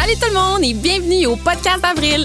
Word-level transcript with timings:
Salut 0.00 0.14
tout 0.20 0.28
le 0.28 0.34
monde 0.34 0.62
et 0.62 0.74
bienvenue 0.74 1.26
au 1.26 1.34
podcast 1.34 1.82
d'Avril. 1.82 2.24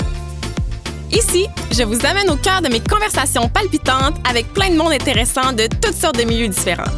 Ici, 1.11 1.47
je 1.71 1.81
vous 1.81 2.05
amène 2.05 2.29
au 2.29 2.35
cœur 2.35 2.61
de 2.61 2.67
mes 2.67 2.79
conversations 2.79 3.49
palpitantes 3.49 4.15
avec 4.29 4.53
plein 4.53 4.69
de 4.69 4.75
monde 4.75 4.91
intéressant 4.91 5.53
de 5.53 5.65
toutes 5.81 5.95
sortes 5.95 6.19
de 6.19 6.23
milieux 6.23 6.49
différents. 6.49 6.91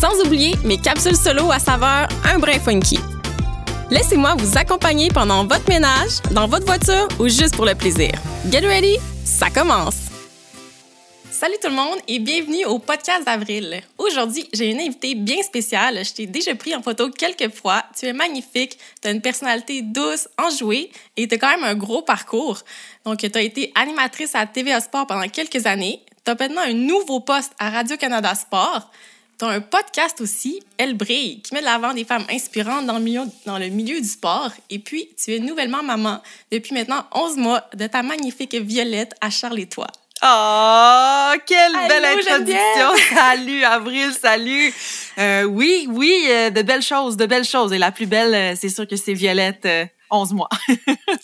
Sans 0.00 0.20
oublier 0.26 0.56
mes 0.64 0.78
capsules 0.78 1.16
solo 1.16 1.52
à 1.52 1.60
saveur 1.60 2.08
un 2.24 2.40
brin 2.40 2.58
funky. 2.58 2.98
Laissez-moi 3.88 4.34
vous 4.36 4.58
accompagner 4.58 5.10
pendant 5.10 5.46
votre 5.46 5.68
ménage, 5.68 6.20
dans 6.32 6.48
votre 6.48 6.66
voiture 6.66 7.06
ou 7.20 7.28
juste 7.28 7.54
pour 7.54 7.64
le 7.64 7.76
plaisir. 7.76 8.10
Get 8.50 8.66
ready, 8.66 8.98
ça 9.24 9.48
commence! 9.48 10.05
Salut 11.38 11.56
tout 11.60 11.68
le 11.68 11.74
monde 11.74 11.98
et 12.08 12.18
bienvenue 12.18 12.64
au 12.64 12.78
podcast 12.78 13.26
d'Avril. 13.26 13.82
Aujourd'hui, 13.98 14.48
j'ai 14.54 14.70
une 14.70 14.80
invitée 14.80 15.14
bien 15.14 15.42
spéciale. 15.42 16.02
Je 16.02 16.14
t'ai 16.14 16.26
déjà 16.26 16.54
pris 16.54 16.74
en 16.74 16.80
photo 16.80 17.10
quelques 17.10 17.54
fois. 17.54 17.84
Tu 17.94 18.06
es 18.06 18.14
magnifique, 18.14 18.78
tu 19.02 19.08
as 19.08 19.10
une 19.10 19.20
personnalité 19.20 19.82
douce, 19.82 20.28
enjouée 20.42 20.90
et 21.14 21.28
tu 21.28 21.34
as 21.34 21.38
quand 21.38 21.50
même 21.50 21.64
un 21.64 21.74
gros 21.74 22.00
parcours. 22.00 22.60
Donc, 23.04 23.18
tu 23.18 23.30
as 23.34 23.42
été 23.42 23.70
animatrice 23.74 24.34
à 24.34 24.46
TVA 24.46 24.80
Sport 24.80 25.06
pendant 25.06 25.28
quelques 25.28 25.66
années. 25.66 26.00
Tu 26.24 26.30
as 26.30 26.36
maintenant 26.40 26.62
un 26.62 26.72
nouveau 26.72 27.20
poste 27.20 27.52
à 27.58 27.68
Radio-Canada 27.68 28.34
Sport. 28.34 28.90
Tu 29.38 29.44
as 29.44 29.48
un 29.48 29.60
podcast 29.60 30.22
aussi, 30.22 30.62
Elle 30.78 30.94
brille, 30.94 31.42
qui 31.42 31.52
met 31.52 31.60
de 31.60 31.66
l'avant 31.66 31.92
des 31.92 32.04
femmes 32.04 32.24
inspirantes 32.30 32.86
dans 32.86 32.96
le, 32.96 33.04
milieu, 33.04 33.24
dans 33.44 33.58
le 33.58 33.68
milieu 33.68 34.00
du 34.00 34.08
sport. 34.08 34.52
Et 34.70 34.78
puis, 34.78 35.10
tu 35.22 35.34
es 35.34 35.38
nouvellement 35.38 35.82
maman 35.82 36.22
depuis 36.50 36.72
maintenant 36.72 37.04
11 37.12 37.36
mois 37.36 37.68
de 37.74 37.86
ta 37.86 38.02
magnifique 38.02 38.54
Violette 38.54 39.14
à 39.20 39.28
Charles-et-Toi. 39.28 39.88
Oh, 40.28 41.34
quelle 41.46 41.72
belle 41.88 42.04
introduction! 42.04 42.96
Salut, 43.14 43.62
Avril, 43.62 44.12
salut! 44.12 44.72
Euh, 45.18 45.44
oui, 45.44 45.86
oui, 45.88 46.26
euh, 46.28 46.50
de 46.50 46.62
belles 46.62 46.82
choses, 46.82 47.16
de 47.16 47.26
belles 47.26 47.44
choses. 47.44 47.72
Et 47.72 47.78
la 47.78 47.92
plus 47.92 48.06
belle, 48.06 48.34
euh, 48.34 48.54
c'est 48.58 48.68
sûr 48.68 48.88
que 48.88 48.96
c'est 48.96 49.14
Violette, 49.14 49.68
11 50.10 50.32
mois. 50.32 50.48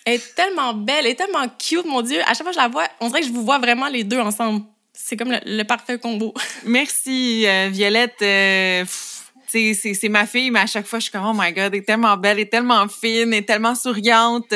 elle 0.05 0.15
est 0.15 0.35
tellement 0.37 0.73
belle, 0.75 1.07
elle 1.07 1.13
est 1.13 1.15
tellement 1.17 1.49
cute, 1.49 1.85
mon 1.85 2.03
Dieu. 2.03 2.21
À 2.23 2.35
chaque 2.35 2.43
fois 2.43 2.51
que 2.51 2.55
je 2.55 2.61
la 2.61 2.69
vois, 2.69 2.87
on 3.01 3.09
dirait 3.09 3.23
que 3.23 3.27
je 3.27 3.33
vous 3.33 3.45
vois 3.45 3.59
vraiment 3.59 3.89
les 3.89 4.05
deux 4.05 4.21
ensemble. 4.21 4.63
C'est 4.93 5.17
comme 5.17 5.37
le, 5.45 5.63
parfait 5.65 5.99
combo. 5.99 6.33
Merci, 6.65 7.45
Violette. 7.71 8.15
c'est 8.21 10.09
ma 10.11 10.27
fille, 10.27 10.53
mais 10.53 10.61
à 10.61 10.67
chaque 10.67 10.87
fois, 10.87 11.01
je 11.01 11.05
suis 11.05 11.13
comme, 11.13 11.27
oh 11.27 11.35
my 11.35 11.53
God, 11.53 11.73
elle 11.73 11.81
est 11.81 11.87
tellement 11.87 12.17
belle, 12.17 12.39
elle 12.39 12.45
est 12.45 12.51
tellement 12.51 12.87
fine, 12.87 13.33
elle 13.33 13.41
est 13.41 13.43
tellement 13.43 13.75
souriante. 13.75 14.53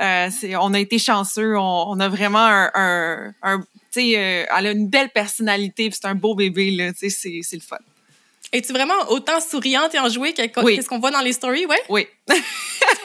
Euh, 0.00 0.30
on 0.60 0.74
a 0.74 0.80
été 0.80 0.98
chanceux. 0.98 1.56
On, 1.58 1.98
a 2.00 2.08
vraiment 2.08 2.46
un, 2.46 3.34
un, 3.42 3.58
tu 3.60 3.66
sais, 3.90 4.14
euh, 4.16 4.44
elle 4.56 4.66
a 4.66 4.70
une 4.70 4.88
belle 4.88 5.10
personnalité. 5.10 5.90
C'est 5.92 6.06
un 6.06 6.14
beau 6.14 6.34
bébé 6.34 6.70
là. 6.70 6.92
Tu 6.92 7.10
sais, 7.10 7.40
c'est 7.42 7.56
le 7.56 7.62
fun. 7.62 7.78
Es-tu 8.52 8.72
vraiment 8.72 8.94
autant 9.08 9.40
souriante 9.40 9.94
et 9.94 9.98
enjouée 9.98 10.34
que 10.34 10.42
ce 10.42 10.88
qu'on 10.88 10.98
voit 10.98 11.10
dans 11.10 11.20
les 11.20 11.32
stories, 11.32 11.66
ouais? 11.66 11.80
Oui. 11.88 12.06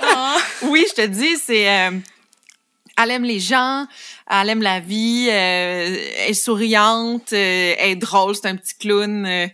Ah. 0.01 0.37
Oui, 0.63 0.85
je 0.89 0.93
te 0.93 1.05
dis, 1.05 1.35
c'est. 1.37 1.69
Euh, 1.69 1.91
elle 2.99 3.11
aime 3.11 3.23
les 3.23 3.39
gens, 3.39 3.85
elle 4.29 4.49
aime 4.49 4.63
la 4.63 4.79
vie, 4.79 5.27
elle 5.27 5.95
est 6.27 6.33
souriante, 6.33 7.31
elle 7.31 7.91
est 7.91 7.95
drôle, 7.95 8.35
c'est 8.35 8.47
un 8.47 8.55
petit 8.55 8.73
clown. 8.75 9.49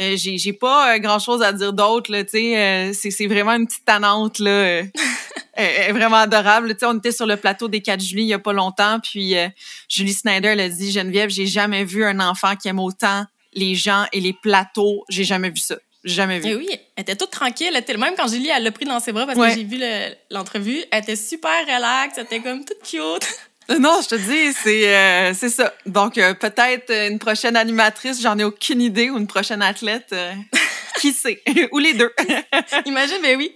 Euh, 0.00 0.16
j'ai, 0.16 0.38
j'ai 0.38 0.54
pas 0.54 0.94
euh, 0.94 0.98
grand 0.98 1.18
chose 1.18 1.42
à 1.42 1.52
dire 1.52 1.74
d'autre 1.74 2.10
là 2.10 2.24
tu 2.24 2.30
sais 2.30 2.56
euh, 2.56 2.92
c'est, 2.94 3.10
c'est 3.10 3.26
vraiment 3.26 3.52
une 3.52 3.66
petite 3.66 3.84
tannante 3.84 4.38
là 4.38 4.84
elle 5.54 5.90
est 5.90 5.92
vraiment 5.92 6.16
adorable 6.16 6.72
tu 6.72 6.80
sais 6.80 6.86
on 6.86 6.98
était 6.98 7.12
sur 7.12 7.26
le 7.26 7.36
plateau 7.36 7.68
des 7.68 7.80
4 7.80 8.00
juillet 8.00 8.24
il 8.24 8.28
y 8.28 8.34
a 8.34 8.38
pas 8.38 8.52
longtemps 8.52 8.98
puis 9.00 9.34
Julie 9.88 10.12
Snyder 10.12 10.48
elle 10.48 10.60
a 10.60 10.68
dit 10.68 10.90
Geneviève 10.90 11.30
j'ai 11.30 11.46
jamais 11.46 11.84
vu 11.84 12.04
un 12.04 12.20
enfant 12.20 12.56
qui 12.56 12.68
aime 12.68 12.78
autant 12.78 13.24
les 13.52 13.74
gens 13.74 14.06
et 14.12 14.20
les 14.20 14.32
plateaux 14.32 15.04
j'ai 15.08 15.24
jamais 15.24 15.50
vu 15.50 15.58
ça 15.58 15.76
jamais 16.04 16.40
vu. 16.40 16.48
Et 16.48 16.50
eh 16.52 16.56
oui, 16.56 16.68
elle 16.96 17.02
était 17.02 17.16
toute 17.16 17.30
tranquille. 17.30 17.68
Elle 17.70 17.76
était, 17.76 17.96
même 17.96 18.14
quand 18.16 18.28
Julie, 18.28 18.48
elle 18.48 18.64
l'a 18.64 18.72
pris 18.72 18.84
dans 18.84 19.00
ses 19.00 19.12
bras 19.12 19.26
parce 19.26 19.38
que 19.38 19.54
j'ai 19.54 19.64
vu 19.64 19.80
l'entrevue, 20.30 20.82
elle 20.90 21.02
était 21.02 21.16
super 21.16 21.64
relax, 21.66 22.14
elle 22.16 22.24
était 22.24 22.40
comme 22.40 22.64
toute 22.64 22.82
cute. 22.82 23.26
Non, 23.78 24.00
je 24.02 24.08
te 24.08 24.14
dis, 24.16 24.52
c'est 24.52 24.92
euh, 24.92 25.34
c'est 25.34 25.48
ça. 25.48 25.72
Donc, 25.86 26.18
euh, 26.18 26.34
peut-être 26.34 26.90
une 26.90 27.20
prochaine 27.20 27.56
animatrice, 27.56 28.20
j'en 28.20 28.36
ai 28.36 28.42
aucune 28.42 28.82
idée, 28.82 29.08
ou 29.08 29.16
une 29.16 29.28
prochaine 29.28 29.62
athlète, 29.62 30.08
euh, 30.12 30.32
qui 31.00 31.12
sait, 31.12 31.40
ou 31.72 31.78
les 31.78 31.94
deux. 31.94 32.12
Imagine, 32.86 33.18
ben 33.22 33.36
oui. 33.38 33.54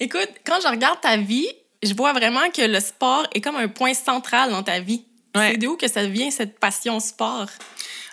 Écoute, 0.00 0.28
quand 0.44 0.58
je 0.62 0.68
regarde 0.68 1.00
ta 1.00 1.16
vie, 1.16 1.48
je 1.82 1.94
vois 1.94 2.12
vraiment 2.12 2.50
que 2.50 2.62
le 2.62 2.80
sport 2.80 3.26
est 3.34 3.40
comme 3.40 3.56
un 3.56 3.68
point 3.68 3.94
central 3.94 4.50
dans 4.50 4.62
ta 4.62 4.80
vie. 4.80 5.04
C'est 5.34 5.58
de 5.58 5.66
où 5.66 5.76
que 5.76 5.88
ça 5.88 6.06
vient, 6.06 6.30
cette 6.30 6.58
passion 6.58 6.98
sport? 7.00 7.48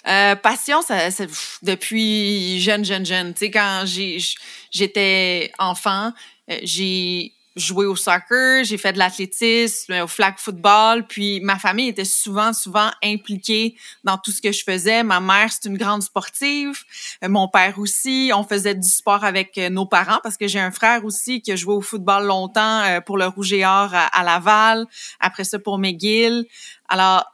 passion, 0.03 0.81
ça, 0.81 1.11
ça, 1.11 1.23
depuis 1.61 2.59
jeune, 2.59 2.83
jeune, 2.83 3.05
jeune. 3.05 3.33
Tu 3.33 3.45
sais, 3.45 3.51
quand 3.51 3.85
j'étais 4.71 5.51
enfant, 5.57 6.11
j'ai 6.63 7.32
joué 7.55 7.85
au 7.85 7.95
soccer, 7.95 8.63
j'ai 8.63 8.77
fait 8.77 8.93
de 8.93 8.97
l'athlétisme, 8.97 9.93
au 10.01 10.07
flag 10.07 10.35
football, 10.37 11.05
puis 11.07 11.39
ma 11.41 11.57
famille 11.57 11.89
était 11.89 12.05
souvent, 12.05 12.53
souvent 12.53 12.89
impliquée 13.03 13.75
dans 14.03 14.17
tout 14.17 14.31
ce 14.31 14.41
que 14.41 14.51
je 14.51 14.63
faisais. 14.63 15.03
Ma 15.03 15.19
mère, 15.19 15.51
c'est 15.51 15.69
une 15.69 15.77
grande 15.77 16.01
sportive, 16.01 16.83
euh, 17.23 17.29
mon 17.29 17.47
père 17.47 17.77
aussi. 17.77 18.31
On 18.35 18.43
faisait 18.43 18.75
du 18.75 18.87
sport 18.87 19.23
avec 19.23 19.57
euh, 19.57 19.69
nos 19.69 19.85
parents 19.85 20.19
parce 20.23 20.37
que 20.37 20.47
j'ai 20.47 20.59
un 20.59 20.71
frère 20.71 21.05
aussi 21.05 21.41
qui 21.41 21.51
a 21.51 21.55
joué 21.55 21.75
au 21.75 21.81
football 21.81 22.25
longtemps 22.25 22.81
euh, 22.81 23.01
pour 23.01 23.17
le 23.17 23.27
Rouge 23.27 23.53
et 23.53 23.65
Or 23.65 23.89
à, 23.93 24.23
Laval, 24.23 24.85
après 25.19 25.43
ça 25.43 25.59
pour 25.59 25.77
McGill. 25.77 26.45
Alors, 26.87 27.25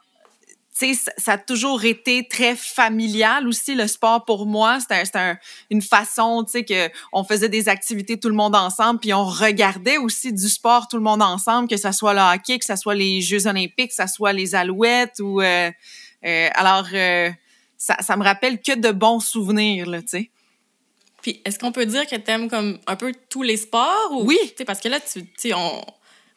ça 1.16 1.32
a 1.32 1.38
toujours 1.38 1.84
été 1.84 2.26
très 2.28 2.56
familial 2.56 3.46
aussi, 3.46 3.74
le 3.74 3.86
sport 3.86 4.24
pour 4.24 4.46
moi. 4.46 4.78
C'était 4.80 5.38
une 5.70 5.82
façon, 5.82 6.44
tu 6.44 6.64
sais, 6.64 6.90
qu'on 7.12 7.24
faisait 7.24 7.48
des 7.48 7.68
activités 7.68 8.18
tout 8.18 8.28
le 8.28 8.34
monde 8.34 8.56
ensemble, 8.56 9.00
puis 9.00 9.12
on 9.12 9.24
regardait 9.24 9.98
aussi 9.98 10.32
du 10.32 10.48
sport 10.48 10.88
tout 10.88 10.96
le 10.96 11.02
monde 11.02 11.22
ensemble, 11.22 11.68
que 11.68 11.76
ce 11.76 11.92
soit 11.92 12.14
le 12.14 12.20
hockey, 12.20 12.58
que 12.58 12.64
ce 12.64 12.76
soit 12.76 12.94
les 12.94 13.20
Jeux 13.20 13.46
olympiques, 13.46 13.90
que 13.96 14.02
ce 14.02 14.12
soit 14.12 14.32
les 14.32 14.54
alouettes 14.54 15.20
ou... 15.20 15.40
Euh, 15.40 15.70
euh, 16.24 16.48
alors, 16.54 16.86
euh, 16.92 17.30
ça, 17.76 17.96
ça 18.00 18.16
me 18.16 18.22
rappelle 18.22 18.60
que 18.60 18.78
de 18.78 18.90
bons 18.90 19.20
souvenirs, 19.20 19.88
là, 19.88 20.02
tu 20.02 20.08
sais. 20.08 20.30
Puis, 21.22 21.40
est-ce 21.44 21.58
qu'on 21.58 21.72
peut 21.72 21.86
dire 21.86 22.06
que 22.06 22.16
tu 22.16 22.30
aimes 22.30 22.48
comme 22.48 22.78
un 22.86 22.96
peu 22.96 23.14
tous 23.28 23.42
les 23.42 23.56
sports? 23.56 24.10
Ou, 24.12 24.24
oui. 24.24 24.38
Parce 24.66 24.80
que 24.80 24.88
là, 24.88 25.00
tu 25.00 25.26
sais, 25.36 25.52
on 25.54 25.82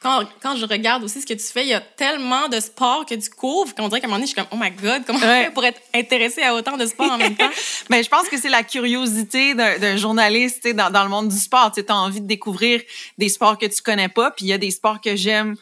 quand, 0.03 0.25
quand, 0.41 0.55
je 0.57 0.65
regarde 0.65 1.03
aussi 1.03 1.21
ce 1.21 1.25
que 1.25 1.33
tu 1.33 1.45
fais, 1.45 1.63
il 1.63 1.69
y 1.69 1.73
a 1.73 1.81
tellement 1.81 2.49
de 2.49 2.59
sports 2.59 3.05
que 3.05 3.15
tu 3.15 3.29
couvres 3.29 3.73
qu'on 3.73 3.87
dirait 3.87 4.01
qu'à 4.01 4.07
un 4.07 4.09
moment 4.09 4.17
donné, 4.17 4.27
je 4.27 4.33
suis 4.33 4.35
comme, 4.35 4.47
oh 4.51 4.61
my 4.61 4.69
God, 4.71 5.03
comment 5.07 5.19
ouais. 5.19 5.25
on 5.25 5.43
fait 5.45 5.53
pour 5.53 5.65
être 5.65 5.81
intéressé 5.95 6.43
à 6.43 6.53
autant 6.53 6.77
de 6.77 6.85
sports 6.85 7.11
en 7.11 7.17
même 7.17 7.35
temps? 7.35 7.49
Mais 7.89 7.97
ben, 7.97 8.03
je 8.03 8.09
pense 8.09 8.27
que 8.27 8.37
c'est 8.37 8.49
la 8.49 8.63
curiosité 8.63 9.55
d'un 9.55 9.97
journaliste 9.97 10.67
dans, 10.67 10.91
dans 10.91 11.03
le 11.03 11.09
monde 11.09 11.29
du 11.29 11.37
sport. 11.37 11.71
Tu 11.71 11.83
as 11.87 11.95
envie 11.95 12.21
de 12.21 12.27
découvrir 12.27 12.81
des 13.17 13.29
sports 13.29 13.57
que 13.57 13.65
tu 13.65 13.81
connais 13.81 14.09
pas, 14.09 14.31
puis 14.31 14.45
il 14.45 14.49
y 14.49 14.53
a 14.53 14.57
des 14.57 14.71
sports 14.71 14.99
que 15.01 15.15
j'aime 15.15 15.55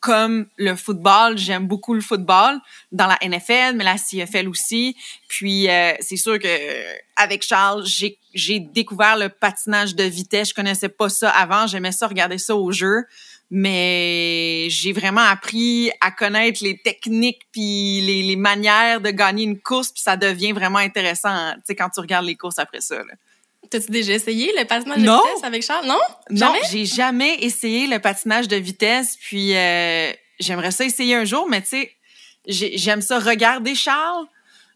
comme 0.00 0.46
le 0.56 0.74
football, 0.76 1.36
j'aime 1.36 1.66
beaucoup 1.66 1.94
le 1.94 2.00
football 2.00 2.58
dans 2.90 3.06
la 3.06 3.18
NFL, 3.22 3.76
mais 3.76 3.84
la 3.84 3.96
CFL 3.96 4.48
aussi. 4.48 4.96
Puis 5.28 5.68
euh, 5.68 5.92
c'est 6.00 6.16
sûr 6.16 6.38
que 6.38 6.48
avec 7.16 7.42
Charles, 7.42 7.84
j'ai 8.34 8.60
découvert 8.60 9.16
le 9.18 9.28
patinage 9.28 9.94
de 9.94 10.04
vitesse. 10.04 10.48
Je 10.48 10.54
connaissais 10.54 10.88
pas 10.88 11.10
ça 11.10 11.30
avant. 11.30 11.66
J'aimais 11.66 11.92
ça 11.92 12.06
regarder 12.06 12.38
ça 12.38 12.56
au 12.56 12.72
jeu 12.72 13.04
mais 13.52 14.68
j'ai 14.70 14.92
vraiment 14.92 15.22
appris 15.22 15.90
à 16.00 16.12
connaître 16.12 16.62
les 16.62 16.78
techniques 16.78 17.42
puis 17.50 18.00
les, 18.00 18.22
les, 18.22 18.36
manières 18.36 19.00
de 19.00 19.10
gagner 19.10 19.42
une 19.42 19.58
course 19.58 19.90
puis 19.90 20.02
ça 20.02 20.16
devient 20.16 20.52
vraiment 20.52 20.78
intéressant 20.78 21.54
tu 21.54 21.62
sais 21.64 21.74
quand 21.74 21.90
tu 21.90 21.98
regardes 21.98 22.26
les 22.26 22.36
courses 22.36 22.60
après 22.60 22.80
ça 22.80 22.98
là. 22.98 23.12
T'as-tu 23.68 23.90
déjà 23.90 24.14
essayé 24.14 24.52
le 24.58 24.64
patinage 24.64 24.98
de 24.98 25.02
vitesse 25.02 25.44
avec 25.44 25.62
Charles? 25.62 25.86
Non? 25.86 25.98
Jamais? 26.30 26.58
Non, 26.58 26.68
j'ai 26.70 26.86
jamais 26.86 27.36
essayé 27.40 27.86
le 27.86 27.98
patinage 27.98 28.48
de 28.48 28.56
vitesse. 28.56 29.16
Puis 29.20 29.54
euh, 29.54 30.12
j'aimerais 30.38 30.70
ça 30.70 30.84
essayer 30.84 31.14
un 31.14 31.24
jour, 31.24 31.48
mais 31.48 31.60
tu 31.62 31.68
sais, 31.68 31.92
j'aime 32.46 33.02
ça 33.02 33.18
regarder 33.18 33.74
Charles, 33.74 34.26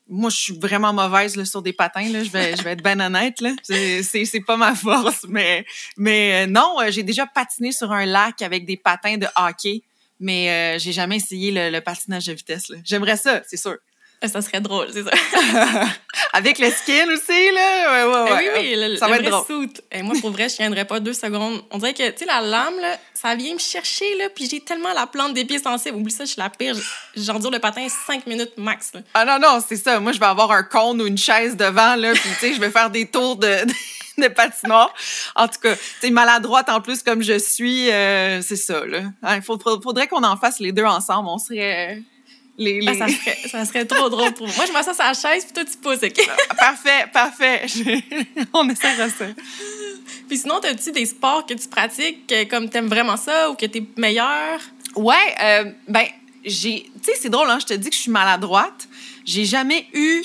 moi, 0.09 0.28
je 0.28 0.37
suis 0.37 0.59
vraiment 0.59 0.93
mauvaise 0.93 1.37
là, 1.37 1.44
sur 1.44 1.62
des 1.62 1.73
patins. 1.73 2.09
Là. 2.11 2.23
Je, 2.23 2.31
vais, 2.31 2.56
je 2.56 2.62
vais 2.62 2.73
être 2.73 2.83
bien 2.83 3.00
honnête. 3.00 3.43
C'est, 3.62 4.41
pas 4.47 4.56
ma 4.56 4.75
force. 4.75 5.25
Mais, 5.28 5.65
mais 5.97 6.44
euh, 6.44 6.47
non, 6.47 6.81
euh, 6.81 6.91
j'ai 6.91 7.03
déjà 7.03 7.27
patiné 7.27 7.73
sur 7.73 7.91
un 7.93 8.05
lac 8.05 8.43
avec 8.43 8.67
des 8.67 8.76
patins 8.76 9.17
de 9.17 9.26
hockey, 9.37 9.82
mais 10.20 10.50
euh, 10.50 10.79
j'ai 10.79 10.93
jamais 10.93 11.17
essayé 11.17 11.50
le, 11.50 11.70
le 11.70 11.81
patinage 11.81 12.26
de 12.26 12.32
vitesse. 12.35 12.70
J'aimerais 12.85 13.17
ça, 13.17 13.43
c'est 13.47 13.56
sûr. 13.56 13.76
Ça 14.32 14.43
serait 14.43 14.61
drôle, 14.61 14.88
c'est 14.93 15.05
ça. 15.05 15.11
Avec 16.32 16.59
le 16.59 16.71
skin 16.71 17.06
aussi, 17.12 17.53
là? 17.53 17.93
Ouais, 17.93 18.12
ouais, 18.12 18.31
ouais. 18.32 18.50
Oui, 18.56 18.61
oui, 18.61 18.75
le, 18.76 18.97
ça 18.97 19.06
va 19.06 19.19
être 19.19 19.31
drôle. 19.31 19.69
Et 19.93 20.03
moi, 20.03 20.15
pour 20.21 20.31
vrai, 20.31 20.49
je 20.49 20.56
tiendrais 20.56 20.85
pas 20.85 20.99
deux 20.99 21.12
secondes. 21.12 21.62
On 21.71 21.79
dirait 21.79 21.94
que, 21.94 22.09
tu 22.11 22.19
sais, 22.19 22.25
la 22.25 22.41
lame, 22.41 22.79
là, 22.81 22.97
ça 23.12 23.35
vient 23.35 23.55
me 23.55 23.59
chercher, 23.59 24.17
là, 24.17 24.26
puis 24.35 24.49
j'ai 24.50 24.61
tellement 24.61 24.93
la 24.93 25.06
plante 25.06 25.35
des 25.35 25.44
pieds 25.44 25.59
sensibles. 25.59 25.97
Oublie 25.97 26.12
ça, 26.12 26.25
je 26.25 26.31
suis 26.31 26.41
la 26.41 26.50
pire. 26.50 26.76
J'endure 27.17 27.50
le 27.50 27.59
patin 27.59 27.87
cinq 27.88 28.26
minutes 28.26 28.53
max, 28.56 28.93
là. 28.94 29.00
Ah 29.15 29.25
non, 29.25 29.38
non, 29.38 29.62
c'est 29.67 29.76
ça. 29.76 30.00
Moi, 30.00 30.12
je 30.12 30.19
vais 30.19 30.26
avoir 30.26 30.50
un 30.50 30.62
cône 30.62 31.00
ou 31.03 31.06
une 31.06 31.19
chaise 31.19 31.56
devant, 31.56 31.94
là, 31.97 32.12
puis, 32.12 32.31
tu 32.41 32.47
sais, 32.47 32.55
je 32.55 32.61
vais 32.61 32.71
faire 32.71 32.91
des 32.91 33.06
tours 33.06 33.37
de... 33.37 33.59
de 34.19 34.29
patinoire. 34.29 34.94
En 35.35 35.49
tout 35.49 35.59
cas, 35.61 35.75
tu 36.00 36.11
maladroite 36.12 36.69
en 36.69 36.81
plus 36.81 37.03
comme 37.03 37.23
je 37.23 37.37
suis, 37.37 37.91
euh, 37.91 38.43
c'est 38.43 38.56
ça, 38.56 38.85
là. 38.87 39.00
Il 39.35 39.43
faudrait 39.43 40.06
qu'on 40.06 40.23
en 40.23 40.37
fasse 40.37 40.61
les 40.61 40.71
deux 40.71 40.85
ensemble. 40.85 41.29
On 41.29 41.38
serait 41.38 42.00
ah, 42.59 42.95
ça, 42.95 43.09
serait, 43.09 43.49
ça, 43.49 43.65
serait, 43.65 43.85
trop 43.85 44.09
drôle 44.09 44.33
pour 44.33 44.47
moi. 44.47 44.55
Moi, 44.56 44.67
je 44.67 44.73
m'assois 44.73 44.95
sur 44.95 45.05
la 45.05 45.15
chaise, 45.15 45.45
puis 45.45 45.53
toi, 45.53 45.65
tu 45.65 45.77
pousses, 45.79 46.03
OK? 46.03 46.29
parfait, 46.59 47.06
parfait. 47.12 47.67
On 48.53 48.69
essaiera 48.69 49.09
ça. 49.09 49.27
Puis 50.29 50.39
sinon, 50.39 50.59
as-tu 50.59 50.93
des 50.93 51.06
sports 51.06 51.45
que 51.47 51.55
tu 51.55 51.69
pratiques, 51.69 52.27
que, 52.27 52.45
comme 52.45 52.69
t'aimes 52.69 52.89
vraiment 52.89 53.17
ça 53.17 53.51
ou 53.51 53.55
que 53.55 53.67
t'es 53.67 53.85
meilleur? 53.97 54.61
Ouais, 54.95 55.15
euh, 55.43 55.73
ben, 55.89 56.06
j'ai. 56.45 56.91
Tu 57.03 57.12
sais, 57.12 57.19
c'est 57.21 57.29
drôle, 57.29 57.51
hein, 57.51 57.59
je 57.61 57.67
te 57.67 57.75
dis 57.75 57.91
que 57.91 57.97
je 57.97 58.03
suis 58.03 58.11
maladroite. 58.11 58.89
J'ai 59.25 59.45
jamais 59.45 59.87
eu. 59.93 60.23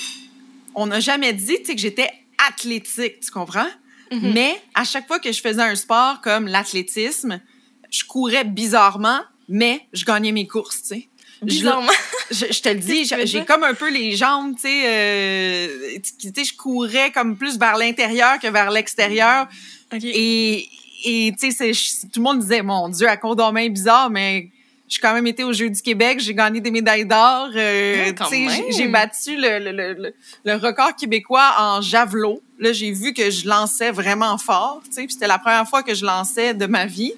On 0.75 0.87
n'a 0.87 0.99
jamais 0.99 1.33
dit, 1.33 1.57
tu 1.59 1.65
sais, 1.65 1.75
que 1.75 1.81
j'étais 1.81 2.09
athlétique, 2.47 3.21
tu 3.21 3.31
comprends? 3.31 3.69
Mm-hmm. 4.11 4.33
Mais 4.33 4.61
à 4.75 4.83
chaque 4.83 5.07
fois 5.07 5.19
que 5.19 5.31
je 5.31 5.41
faisais 5.41 5.61
un 5.61 5.75
sport 5.75 6.21
comme 6.21 6.47
l'athlétisme, 6.47 7.41
je 7.89 8.03
courais 8.03 8.43
bizarrement, 8.43 9.21
mais 9.47 9.87
je 9.93 10.05
gagnais 10.05 10.31
mes 10.31 10.47
courses, 10.47 10.83
tu 10.83 10.87
sais. 10.87 11.08
Bizarrement. 11.41 11.91
Je, 12.31 12.45
je, 12.51 12.61
te 12.61 12.69
le 12.69 12.75
dis, 12.75 13.05
j'ai 13.05 13.43
comme 13.43 13.63
un 13.63 13.73
peu 13.73 13.89
les 13.89 14.15
jambes, 14.15 14.53
tu 14.53 14.61
sais, 14.61 14.83
euh, 14.85 15.97
tu 16.19 16.29
sais, 16.29 16.43
je 16.43 16.55
courais 16.55 17.09
comme 17.09 17.35
plus 17.35 17.57
vers 17.57 17.75
l'intérieur 17.75 18.37
que 18.37 18.47
vers 18.47 18.69
l'extérieur. 18.69 19.47
Et, 19.91 20.69
et 21.05 21.33
tu 21.39 21.51
sais, 21.51 21.71
tout 22.13 22.19
le 22.19 22.21
monde 22.21 22.39
disait, 22.41 22.61
mon 22.61 22.87
Dieu, 22.87 23.09
à 23.09 23.17
court 23.17 23.35
main 23.51 23.67
bizarre, 23.69 24.11
mais 24.11 24.49
j'ai 24.89 24.99
quand 24.99 25.13
même 25.13 25.27
été 25.27 25.43
aux 25.43 25.53
Jeux 25.53 25.69
du 25.69 25.81
Québec, 25.81 26.19
j'ai 26.19 26.33
gagné 26.33 26.61
des 26.61 26.71
médailles 26.71 27.05
d'or. 27.05 27.49
Euh, 27.55 28.11
j'ai 28.71 28.87
battu 28.87 29.35
le, 29.37 29.59
le, 29.59 29.93
le, 29.93 30.13
le, 30.43 30.55
record 30.55 30.95
québécois 30.95 31.53
en 31.59 31.79
javelot. 31.79 32.41
Là, 32.57 32.73
j'ai 32.73 32.91
vu 32.91 33.13
que 33.13 33.29
je 33.29 33.47
lançais 33.47 33.91
vraiment 33.91 34.37
fort. 34.39 34.81
C'était 34.89 35.27
la 35.27 35.37
première 35.37 35.67
fois 35.67 35.83
que 35.83 35.93
je 35.93 36.03
lançais 36.03 36.55
de 36.55 36.65
ma 36.65 36.87
vie 36.87 37.13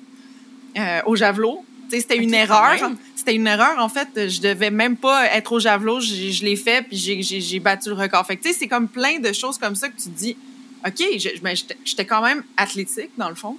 euh, 0.78 1.02
au 1.06 1.16
javelot. 1.16 1.64
C'était 2.00 2.18
une 2.18 2.34
erreur. 2.34 2.78
C'était 3.16 3.36
une 3.36 3.48
erreur. 3.48 3.78
En 3.80 3.90
fait, 3.90 4.30
je 4.30 4.42
devais 4.42 4.72
même 4.72 4.98
pas 4.98 5.26
être 5.28 5.52
au 5.52 5.60
javelot. 5.60 6.00
Je, 6.00 6.44
l'ai 6.44 6.56
fait, 6.56 6.84
puis 6.84 6.98
j'ai 6.98 7.60
battu 7.60 7.90
le 7.90 7.96
record. 7.96 8.26
Fait 8.26 8.40
c'est 8.54 8.68
comme 8.68 8.88
plein 8.88 9.20
de 9.20 9.34
choses 9.34 9.58
comme 9.58 9.76
ça 9.76 9.90
que 9.90 9.98
tu 9.98 10.10
te 10.10 10.18
dis, 10.18 10.38
OK, 10.86 11.04
ben, 11.42 11.56
j'étais 11.86 12.06
quand 12.06 12.22
même 12.22 12.44
athlétique, 12.58 13.12
dans 13.18 13.30
le 13.30 13.36
fond. 13.36 13.58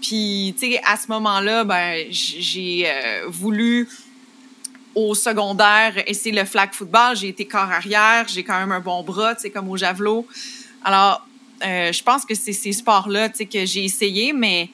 Puis, 0.00 0.54
tu 0.58 0.72
sais, 0.72 0.80
à 0.84 0.96
ce 0.96 1.08
moment-là, 1.08 1.64
ben, 1.64 2.06
j'ai 2.10 2.84
euh, 2.86 3.24
voulu 3.28 3.88
au 4.94 5.14
secondaire 5.14 6.02
essayer 6.06 6.34
le 6.34 6.44
flag 6.44 6.72
football. 6.72 7.16
J'ai 7.16 7.28
été 7.28 7.44
corps 7.44 7.70
arrière. 7.70 8.26
J'ai 8.28 8.42
quand 8.42 8.58
même 8.58 8.72
un 8.72 8.80
bon 8.80 9.02
bras, 9.02 9.34
tu 9.34 9.42
sais, 9.42 9.50
comme 9.50 9.68
au 9.68 9.76
javelot. 9.76 10.26
Alors, 10.84 11.26
euh, 11.64 11.92
je 11.92 12.02
pense 12.02 12.24
que 12.24 12.34
c'est 12.34 12.52
ces 12.52 12.72
sports-là, 12.72 13.28
tu 13.28 13.38
sais, 13.38 13.46
que 13.46 13.66
j'ai 13.66 13.84
essayé, 13.84 14.32
mais 14.32 14.70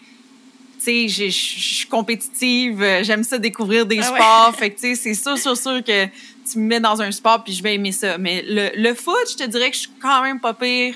tu 0.86 1.08
sais, 1.08 1.30
je 1.30 1.30
suis 1.30 1.88
compétitive, 1.88 2.84
j'aime 3.02 3.24
ça 3.24 3.38
découvrir 3.38 3.86
des 3.86 3.98
ah 3.98 4.02
sports. 4.02 4.54
Fait 4.58 4.70
que, 4.70 4.80
tu 4.80 4.94
sais, 4.94 4.94
c'est 4.94 5.14
sûr, 5.14 5.36
sûr, 5.36 5.56
sûr 5.56 5.82
que 5.82 6.06
tu 6.06 6.58
me 6.58 6.66
mets 6.66 6.80
dans 6.80 7.02
un 7.02 7.10
sport 7.10 7.42
puis 7.42 7.52
je 7.52 7.62
vais 7.62 7.74
aimer 7.74 7.92
ça. 7.92 8.18
Mais 8.18 8.44
le, 8.46 8.70
le 8.74 8.94
foot, 8.94 9.16
je 9.30 9.36
te 9.36 9.44
dirais 9.44 9.70
que 9.70 9.76
je 9.76 9.82
suis 9.82 9.90
quand 10.00 10.22
même 10.22 10.40
pas 10.40 10.54
pire. 10.54 10.94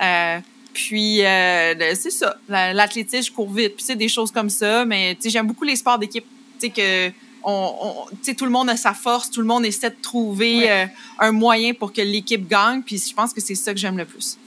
Euh, 0.00 0.38
puis, 0.72 1.24
euh, 1.24 1.94
c'est 1.94 2.10
ça. 2.10 2.36
L'athlétisme, 2.48 3.24
je 3.24 3.32
cours 3.32 3.52
vite. 3.52 3.76
Puis, 3.76 3.84
c'est 3.84 3.96
des 3.96 4.08
choses 4.08 4.30
comme 4.30 4.50
ça. 4.50 4.84
Mais, 4.84 5.14
tu 5.16 5.22
sais, 5.22 5.30
j'aime 5.30 5.46
beaucoup 5.46 5.64
les 5.64 5.76
sports 5.76 5.98
d'équipe. 5.98 6.24
Tu 6.60 6.66
sais, 6.66 6.70
que 6.70 7.12
on, 7.44 8.06
tout 8.36 8.44
le 8.44 8.50
monde 8.50 8.68
a 8.68 8.76
sa 8.76 8.92
force, 8.92 9.30
tout 9.30 9.40
le 9.40 9.46
monde 9.46 9.64
essaie 9.64 9.90
de 9.90 9.96
trouver 10.02 10.70
euh, 10.70 10.86
un 11.18 11.32
moyen 11.32 11.72
pour 11.72 11.92
que 11.92 12.02
l'équipe 12.02 12.48
gagne. 12.48 12.82
Puis, 12.82 13.02
je 13.08 13.14
pense 13.14 13.32
que 13.32 13.40
c'est 13.40 13.54
ça 13.54 13.72
que 13.72 13.80
j'aime 13.80 13.96
le 13.96 14.04
plus. 14.04 14.38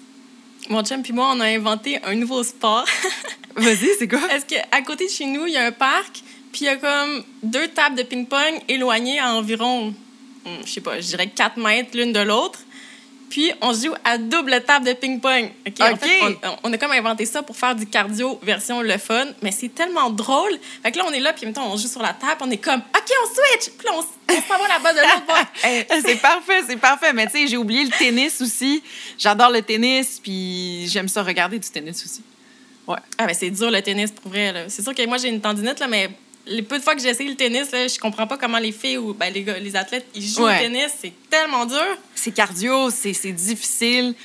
Mon 0.70 0.84
chum 0.84 1.02
puis 1.02 1.12
moi, 1.12 1.34
on 1.36 1.40
a 1.40 1.48
inventé 1.48 2.00
un 2.04 2.16
nouveau 2.16 2.44
sport. 2.44 2.86
Vas-y, 3.56 3.90
c'est 3.98 4.08
quoi? 4.08 4.22
Est-ce 4.32 4.46
qu'à 4.46 4.82
côté 4.82 5.06
de 5.06 5.12
chez 5.12 5.26
nous, 5.26 5.48
il 5.48 5.54
y 5.54 5.58
a 5.58 5.66
un 5.66 5.72
parc, 5.72 6.22
puis 6.52 6.62
il 6.62 6.66
y 6.66 6.70
a 6.70 6.78
comme 6.78 7.24
deux 7.44 7.68
tables 7.70 7.96
de 7.96 8.04
ping-pong 8.04 8.62
éloignées 8.68 9.20
à 9.20 9.34
environ, 9.34 9.94
hmm, 10.46 10.50
je 10.66 10.72
sais 10.72 10.82
pas, 10.82 11.00
je 11.00 11.08
dirais 11.08 11.28
4 11.28 11.58
mètres 11.58 11.98
l'une 11.98 12.14
de 12.14 12.20
l'autre. 12.20 12.60
Puis, 13.32 13.50
on 13.62 13.72
joue 13.72 13.94
à 14.04 14.18
double 14.18 14.62
table 14.68 14.86
de 14.86 14.92
ping-pong. 14.92 15.52
OK? 15.66 15.74
En 15.80 15.96
fait, 15.96 16.20
on, 16.64 16.74
a 16.74 16.78
comme 16.78 16.92
inventé 16.92 17.26
ça 17.26 17.42
pour 17.42 17.56
faire 17.56 17.74
du 17.76 17.86
cardio 17.86 18.38
version 18.44 18.82
le 18.82 18.98
fun, 18.98 19.26
mais 19.42 19.54
c'est 19.54 19.74
tellement 19.74 20.10
drôle. 20.10 20.52
Fait 20.84 20.92
que 20.92 20.98
là, 20.98 21.06
on 21.08 21.14
est 21.14 21.22
là, 21.22 21.32
puis 21.32 21.52
temps, 21.54 21.72
on 21.72 21.78
joue 21.78 21.88
sur 21.88 22.02
la 22.02 22.12
table, 22.14 22.42
on 22.42 22.52
est 22.52 22.58
comme, 22.58 22.82
OK, 22.82 23.12
on 23.24 23.28
switch! 23.28 23.74
Puis 23.78 23.88
là, 23.88 23.94
on, 23.96 24.02
s'en 24.02 24.62
va 24.62 24.68
là-bas 24.68 24.94
de 24.94 25.00
l'autre 25.00 25.26
bord. 25.26 26.02
c'est 26.06 26.22
parfait, 26.22 26.64
c'est 26.68 26.76
parfait. 26.76 27.14
Mais 27.14 27.26
tu 27.28 27.32
sais, 27.32 27.48
j'ai 27.48 27.56
oublié 27.56 27.86
le 27.86 27.92
tennis 27.92 28.42
aussi. 28.42 28.84
J'adore 29.18 29.50
le 29.50 29.62
tennis, 29.62 30.20
puis 30.22 30.90
j'aime 30.90 31.08
ça 31.08 31.24
regarder 31.24 31.58
du 31.58 31.70
tennis 31.70 32.04
aussi. 32.04 32.24
Ouais. 32.88 32.98
Ah, 33.18 33.26
mais 33.26 33.34
c'est 33.34 33.50
dur 33.50 33.72
le 33.72 33.82
tennis 33.82 34.12
pour 34.12 34.32
vrai. 34.32 34.66
C'est 34.70 34.82
sûr 34.82 34.94
que 34.94 35.06
moi, 35.06 35.18
j'ai 35.18 35.30
une 35.30 35.42
tendinite, 35.42 35.80
là, 35.80 35.88
mais 35.88 36.10
les 36.46 36.62
peu 36.62 36.78
de 36.78 36.84
fois 36.84 36.96
que 36.96 37.02
j'ai 37.02 37.10
essayé 37.10 37.30
le 37.30 37.36
tennis, 37.36 37.72
là, 37.72 37.88
je 37.88 38.00
comprends 38.00 38.28
pas 38.28 38.38
comment 38.38 38.58
les 38.58 38.72
filles 38.72 38.98
ou 38.98 39.14
ben, 39.14 39.32
les, 39.34 39.44
les 39.44 39.76
athlètes 39.76 40.08
ils 40.16 40.26
jouent 40.26 40.44
au 40.44 40.50
tennis. 40.50 40.92
C'est 41.00 41.14
tellement 41.30 41.66
dur. 41.66 41.98
C'est 42.16 42.32
cardio, 42.32 42.90
c'est 42.90 43.32
difficile. 43.32 44.16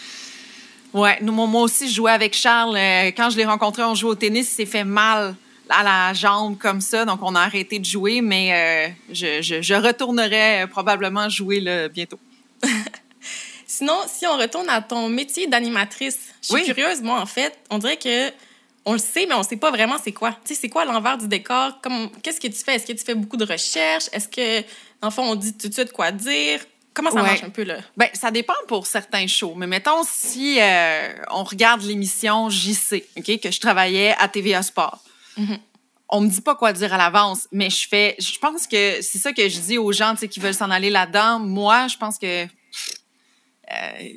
Ouais, 0.93 1.19
nous, 1.21 1.33
moi 1.33 1.63
aussi, 1.63 1.89
je 1.89 1.95
jouais 1.95 2.13
avec 2.13 2.35
Charles. 2.35 2.77
Euh, 2.77 3.07
quand 3.09 3.29
je 3.29 3.37
l'ai 3.37 3.45
rencontré, 3.45 3.83
on 3.83 3.95
jouait 3.95 4.13
au 4.13 4.15
tennis, 4.15 4.51
il 4.51 4.55
s'est 4.55 4.67
fait 4.67 4.85
mal 4.85 5.35
à 5.69 5.83
la 5.83 6.15
jambe 6.15 6.57
comme 6.57 6.81
ça, 6.81 7.05
donc 7.05 7.19
on 7.23 7.35
a 7.35 7.41
arrêté 7.41 7.79
de 7.79 7.85
jouer, 7.85 8.21
mais 8.21 8.53
euh, 8.53 8.93
je, 9.13 9.43
je, 9.43 9.61
je, 9.61 9.75
retournerai 9.75 10.63
euh, 10.63 10.67
probablement 10.69 11.29
jouer 11.29 11.61
là, 11.61 11.89
bientôt. 11.89 12.21
Sinon, 13.67 13.99
si 14.07 14.27
on 14.27 14.39
retourne 14.39 14.69
à 14.69 14.81
ton 14.81 15.09
métier 15.09 15.49
d'animatrice, 15.49 16.19
je 16.41 16.57
suis 16.57 16.65
curieuse, 16.73 17.03
moi, 17.03 17.21
en 17.21 17.27
fait, 17.27 17.59
on 17.69 17.79
dirait 17.79 17.97
que 17.97 18.31
on 18.87 18.93
le 18.93 18.99
sait, 18.99 19.27
mais 19.27 19.35
on 19.35 19.41
ne 19.41 19.45
sait 19.45 19.57
pas 19.57 19.73
vraiment 19.73 19.97
c'est 20.03 20.13
quoi. 20.13 20.31
Tu 20.45 20.55
sais, 20.55 20.61
c'est 20.61 20.69
quoi 20.69 20.85
l'envers 20.85 21.19
du 21.19 21.27
décor? 21.27 21.81
Qu'est-ce 22.23 22.41
que 22.41 22.47
tu 22.47 22.65
fais? 22.65 22.77
Est-ce 22.77 22.87
que 22.87 22.93
tu 22.93 23.05
fais 23.05 23.17
beaucoup 23.17 23.37
de 23.37 23.45
recherches? 23.45 24.09
Est-ce 24.13 24.29
que, 24.29 24.65
en 25.03 25.11
fond, 25.11 25.25
on 25.25 25.35
dit 25.35 25.57
tout 25.57 25.69
de 25.69 25.75
suite 25.75 25.93
quoi 25.93 26.13
dire? 26.13 26.61
Comment 26.95 27.11
ça 27.11 27.21
marche 27.21 27.43
un 27.43 27.51
peu, 27.51 27.65
là? 27.65 27.79
Ben, 27.97 28.09
ça 28.15 28.31
dépend 28.31 28.55
pour 28.69 28.87
certains 28.87 29.27
shows. 29.27 29.55
Mais 29.57 29.67
mettons, 29.67 30.03
si 30.09 30.59
euh, 30.61 31.13
on 31.31 31.43
regarde 31.43 31.83
l'émission 31.83 32.49
JC, 32.49 33.05
OK, 33.19 33.41
que 33.41 33.51
je 33.51 33.61
travaillais 33.61 34.15
à 34.19 34.29
TVA 34.29 34.63
Sport. 34.63 35.03
Mm-hmm. 35.37 35.59
On 36.09 36.21
me 36.21 36.29
dit 36.29 36.41
pas 36.41 36.55
quoi 36.55 36.73
dire 36.73 36.95
à 36.95 36.97
l'avance, 36.97 37.49
mais 37.51 37.69
je 37.69 37.89
fais. 37.89 38.15
Je 38.21 38.39
pense 38.39 38.69
que 38.69 39.03
c'est 39.03 39.19
ça 39.19 39.33
que 39.33 39.49
je 39.49 39.59
dis 39.59 39.79
aux 39.79 39.93
gens 39.93 40.15
qui 40.15 40.39
veulent 40.39 40.55
s'en 40.55 40.71
aller 40.71 40.91
là-dedans. 40.91 41.41
Moi, 41.41 41.89
je 41.89 41.97
pense 41.97 42.19
que. 42.19 42.45
Euh, 42.45 44.09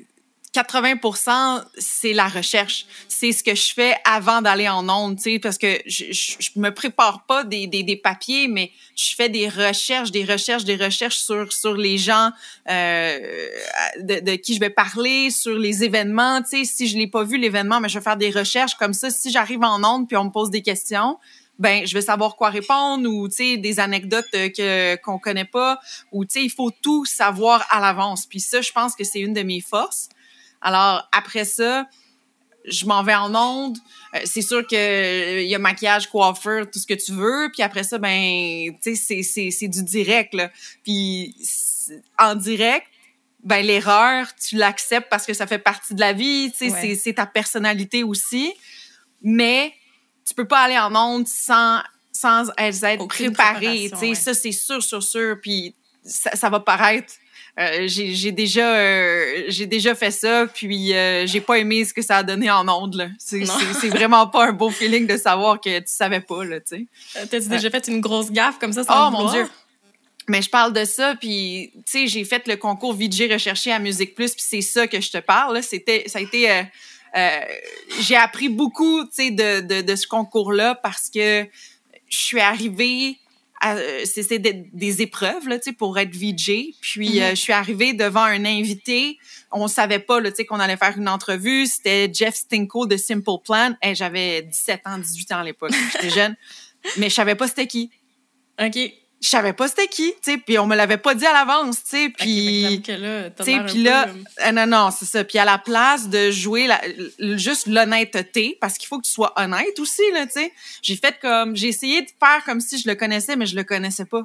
80% 0.54 1.64
c'est 1.78 2.14
la 2.14 2.28
recherche. 2.28 2.86
C'est 3.08 3.32
ce 3.32 3.44
que 3.44 3.54
je 3.54 3.74
fais 3.74 3.96
avant 4.04 4.42
d'aller 4.42 4.68
en 4.68 4.88
ondes, 4.90 5.18
tu 5.18 5.24
sais, 5.24 5.40
parce 5.40 5.58
que 5.58 5.80
je, 5.86 6.06
je, 6.12 6.50
me 6.56 6.72
prépare 6.72 7.26
pas 7.28 7.44
des, 7.44 7.68
des, 7.68 7.84
des, 7.84 7.96
papiers, 7.96 8.48
mais 8.48 8.72
je 8.96 9.16
fais 9.16 9.30
des 9.30 9.48
recherches, 9.48 10.12
des 10.12 10.26
recherches, 10.26 10.64
des 10.64 10.76
recherches 10.76 11.18
sur, 11.18 11.54
sur 11.54 11.76
les 11.76 11.98
gens 11.98 12.32
euh, 12.70 13.48
de, 14.00 14.20
de, 14.22 14.36
qui 14.36 14.56
je 14.56 14.60
vais 14.60 14.72
parler, 14.72 15.30
sur 15.30 15.58
les 15.58 15.84
événements, 15.84 16.42
tu 16.42 16.50
sais. 16.50 16.66
Si 16.66 16.88
je 16.88 16.98
l'ai 16.98 17.08
pas 17.08 17.24
vu, 17.24 17.38
l'événement, 17.38 17.80
mais 17.80 17.90
je 17.90 18.00
vais 18.00 18.04
faire 18.04 18.18
des 18.18 18.32
recherches 18.32 18.76
comme 18.76 18.94
ça. 18.94 19.12
Si 19.12 19.32
j'arrive 19.32 19.64
en 19.64 19.84
ondes 19.84 20.08
puis 20.08 20.18
on 20.18 20.26
me 20.26 20.32
pose 20.32 20.50
des 20.50 20.62
questions, 20.62 21.18
ben 21.60 21.86
je 21.86 21.94
vais 21.94 22.02
savoir 22.02 22.38
quoi 22.38 22.50
répondre 22.50 23.08
ou 23.08 23.28
tu 23.28 23.36
sais 23.36 23.58
des 23.58 23.80
anecdotes 23.80 24.32
que 24.32 24.96
qu'on 24.96 25.20
connaît 25.20 25.46
pas 25.46 25.80
ou 26.14 26.24
tu 26.24 26.40
sais 26.40 26.46
il 26.46 26.50
faut 26.50 26.72
tout 26.72 27.04
savoir 27.04 27.68
à 27.70 27.82
l'avance 27.82 28.26
puis 28.26 28.40
ça 28.40 28.62
je 28.62 28.72
pense 28.72 28.96
que 28.96 29.04
c'est 29.04 29.20
une 29.20 29.34
de 29.34 29.44
mes 29.44 29.60
forces 29.60 30.08
alors, 30.62 31.08
après 31.12 31.46
ça, 31.46 31.88
je 32.66 32.86
m'en 32.86 33.04
vais 33.04 33.16
en 33.16 33.34
onde. 33.36 33.78
Euh, 34.16 34.20
c'est 34.26 34.42
sûr 34.42 34.66
que 34.68 35.42
il 35.42 35.48
y 35.48 35.56
a 35.56 35.60
maquillage, 35.60 36.10
coiffeur, 36.10 36.70
tout 36.70 36.80
ce 36.80 36.88
que 36.88 36.94
tu 36.94 37.14
veux. 37.14 37.50
Puis 37.54 37.64
après 37.64 37.84
ça, 37.84 37.98
ben, 37.98 38.76
tu 38.82 38.96
sais, 38.96 39.24
c'est 39.24 39.68
du 39.68 39.84
direct, 39.84 40.34
là. 40.34 40.52
Puis 40.84 41.36
en 42.18 42.36
direct, 42.36 42.88
ben 43.44 43.66
l'erreur, 43.66 44.28
tu 44.36 44.58
l'acceptes 44.58 45.08
parce 45.10 45.26
que 45.26 45.34
ça 45.34 45.48
fait 45.48 45.60
partie 45.60 45.96
de 45.96 46.00
la 46.00 46.14
vie, 46.14 46.52
tu 46.58 46.70
sais, 46.70 46.96
c'est 46.96 47.14
ta 47.14 47.26
personnalité 47.26 48.04
aussi. 48.04 48.54
Mais 49.22 49.74
tu 50.28 50.34
peux 50.34 50.48
pas 50.48 50.60
aller 50.60 50.78
en 50.78 50.96
onde 50.96 51.28
sans 51.28 51.82
sans 52.12 52.50
être 52.58 53.08
préparé, 53.08 53.90
tu 53.92 53.98
sais, 53.98 54.16
ça 54.16 54.34
c'est 54.34 54.52
sûr, 54.52 54.84
sûr, 54.84 55.02
sûr. 55.02 55.38
Puis 55.42 55.76
ça, 56.04 56.36
ça 56.36 56.50
va 56.50 56.60
paraître 56.60 57.14
euh, 57.60 57.88
j'ai 57.88 58.32
déjà 58.32 58.74
euh, 58.74 59.44
j'ai 59.50 59.66
déjà 59.66 59.94
fait 59.94 60.12
ça 60.12 60.48
puis 60.48 60.94
euh, 60.94 61.28
j'ai 61.28 61.42
pas 61.42 61.58
aimé 61.58 61.84
ce 61.84 61.94
que 61.94 62.02
ça 62.02 62.18
a 62.18 62.24
donné 62.24 62.50
en 62.50 62.66
ondes 62.70 63.12
c'est 63.18 63.90
vraiment 63.90 64.28
pas 64.28 64.48
un 64.48 64.54
beau 64.54 64.70
feeling 64.70 65.06
de 65.06 65.18
savoir 65.18 65.60
que 65.60 65.80
tu 65.80 65.88
savais 65.88 66.22
pas 66.22 66.46
là 66.46 66.62
tu 66.62 66.88
sais. 67.14 67.28
T'as-tu 67.28 67.50
déjà 67.50 67.70
fait 67.70 67.86
une 67.90 68.00
grosse 68.00 68.32
gaffe 68.32 68.60
comme 68.60 68.72
ça 68.72 68.86
sans 68.86 69.10
oh 69.10 69.12
mon 69.12 69.30
dieu? 69.32 69.46
Mais 70.30 70.42
je 70.42 70.50
parle 70.50 70.72
de 70.72 70.86
ça 70.86 71.16
puis 71.20 71.72
tu 71.74 71.82
sais 71.86 72.08
j'ai 72.08 72.24
fait 72.24 72.48
le 72.48 72.56
concours 72.56 72.94
VJ 72.94 73.30
recherché 73.30 73.74
à 73.74 73.80
Musique 73.80 74.16
Plus 74.16 74.32
puis 74.32 74.46
c'est 74.48 74.62
ça 74.62 74.88
que 74.88 75.02
je 75.02 75.12
te 75.12 75.18
parle 75.18 75.62
c'était 75.62 76.04
ça 76.08 76.20
a 76.20 76.22
été 76.22 76.64
j'ai 78.00 78.16
appris 78.16 78.48
beaucoup 78.48 79.04
tu 79.04 79.10
sais 79.12 79.32
de, 79.32 79.60
de, 79.60 79.82
de 79.82 79.96
ce 79.98 80.08
concours 80.08 80.54
là 80.54 80.76
parce 80.76 81.10
que 81.10 81.46
je 82.08 82.18
suis 82.18 82.40
arrivée 82.40 83.18
c'est 84.06 84.40
des, 84.40 85.02
épreuves 85.02 85.48
là, 85.48 85.58
pour 85.78 85.98
être 86.00 86.16
VJ. 86.16 86.76
Puis 86.82 87.10
mm-hmm. 87.10 87.22
euh, 87.22 87.30
je 87.32 87.36
suis 87.36 87.54
arrivée 87.54 87.94
devant 87.94 88.24
un 88.24 88.46
invité. 88.46 89.18
On 89.52 89.68
savait 89.68 90.00
pas 90.00 90.20
là, 90.20 90.30
qu'on 90.48 90.60
allait 90.60 90.78
faire 90.78 90.98
une 90.98 91.10
entrevue. 91.10 91.66
C'était 91.66 92.10
Jeff 92.14 92.36
Stinko 92.36 92.86
de 92.86 92.98
Simple 92.98 93.32
Plan. 93.44 93.76
et 93.82 93.96
J'avais 93.96 94.44
17 94.44 94.82
ans, 94.86 94.98
18 94.98 95.32
ans 95.34 95.40
à 95.40 95.44
l'époque. 95.44 95.72
J'étais 95.94 96.10
jeune. 96.10 96.36
Mais 96.98 97.10
je 97.10 97.16
savais 97.16 97.36
pas 97.36 97.48
c'était 97.48 97.68
qui. 97.68 97.92
OK. 98.62 98.78
Je 99.22 99.28
savais 99.28 99.54
pas 99.54 99.68
c'était 99.68 99.88
qui, 99.88 100.14
tu 100.24 100.32
sais, 100.32 100.38
puis 100.38 100.58
on 100.60 100.66
me 100.66 100.76
l'avait 100.76 100.98
pas 100.98 101.14
dit 101.14 101.26
à 101.26 101.34
l'avance, 101.34 101.84
tu 101.84 101.90
sais, 101.90 102.10
puis 102.10 102.82
tu 102.86 102.94
sais, 102.94 103.60
puis 103.68 103.84
là, 103.84 104.08
euh, 104.46 104.52
non 104.52 104.66
non, 104.66 104.92
c'est 104.92 105.06
ça, 105.06 105.24
puis 105.24 105.38
à 105.38 105.46
la 105.46 105.58
place 105.58 106.08
de 106.08 106.32
jouer 106.32 106.68
la, 106.68 106.80
juste 107.36 107.68
l'honnêteté, 107.68 108.58
parce 108.62 108.78
qu'il 108.78 108.88
faut 108.88 108.98
que 108.98 109.06
tu 109.06 109.12
sois 109.12 109.34
honnête 109.36 109.78
aussi 109.80 110.02
là, 110.14 110.26
tu 110.26 110.34
sais, 110.34 110.54
j'ai 110.82 110.96
fait 110.96 111.16
comme, 111.22 111.56
j'ai 111.56 111.68
essayé 111.68 112.02
de 112.02 112.10
faire 112.20 112.44
comme 112.46 112.62
si 112.62 112.80
je 112.80 112.88
le 112.88 112.96
connaissais, 112.96 113.36
mais 113.36 113.46
je 113.46 113.56
le 113.56 113.64
connaissais 113.64 114.06
pas. 114.06 114.24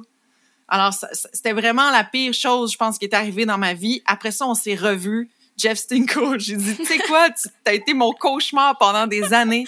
Alors 0.67 0.93
c'était 0.93 1.53
vraiment 1.53 1.91
la 1.91 2.03
pire 2.03 2.33
chose, 2.33 2.71
je 2.71 2.77
pense, 2.77 2.97
qui 2.97 3.05
est 3.05 3.13
arrivée 3.13 3.45
dans 3.45 3.57
ma 3.57 3.73
vie. 3.73 4.01
Après 4.05 4.31
ça, 4.31 4.47
on 4.47 4.55
s'est 4.55 4.75
revus. 4.75 5.29
Jeff 5.57 5.77
Stinko, 5.77 6.37
j'ai 6.39 6.55
dit, 6.55 6.75
tu 6.75 6.85
sais 6.85 6.97
quoi, 6.99 7.29
tu 7.29 7.49
as 7.65 7.73
été 7.73 7.93
mon 7.93 8.11
cauchemar 8.13 8.77
pendant 8.77 9.07
des 9.07 9.33
années. 9.33 9.65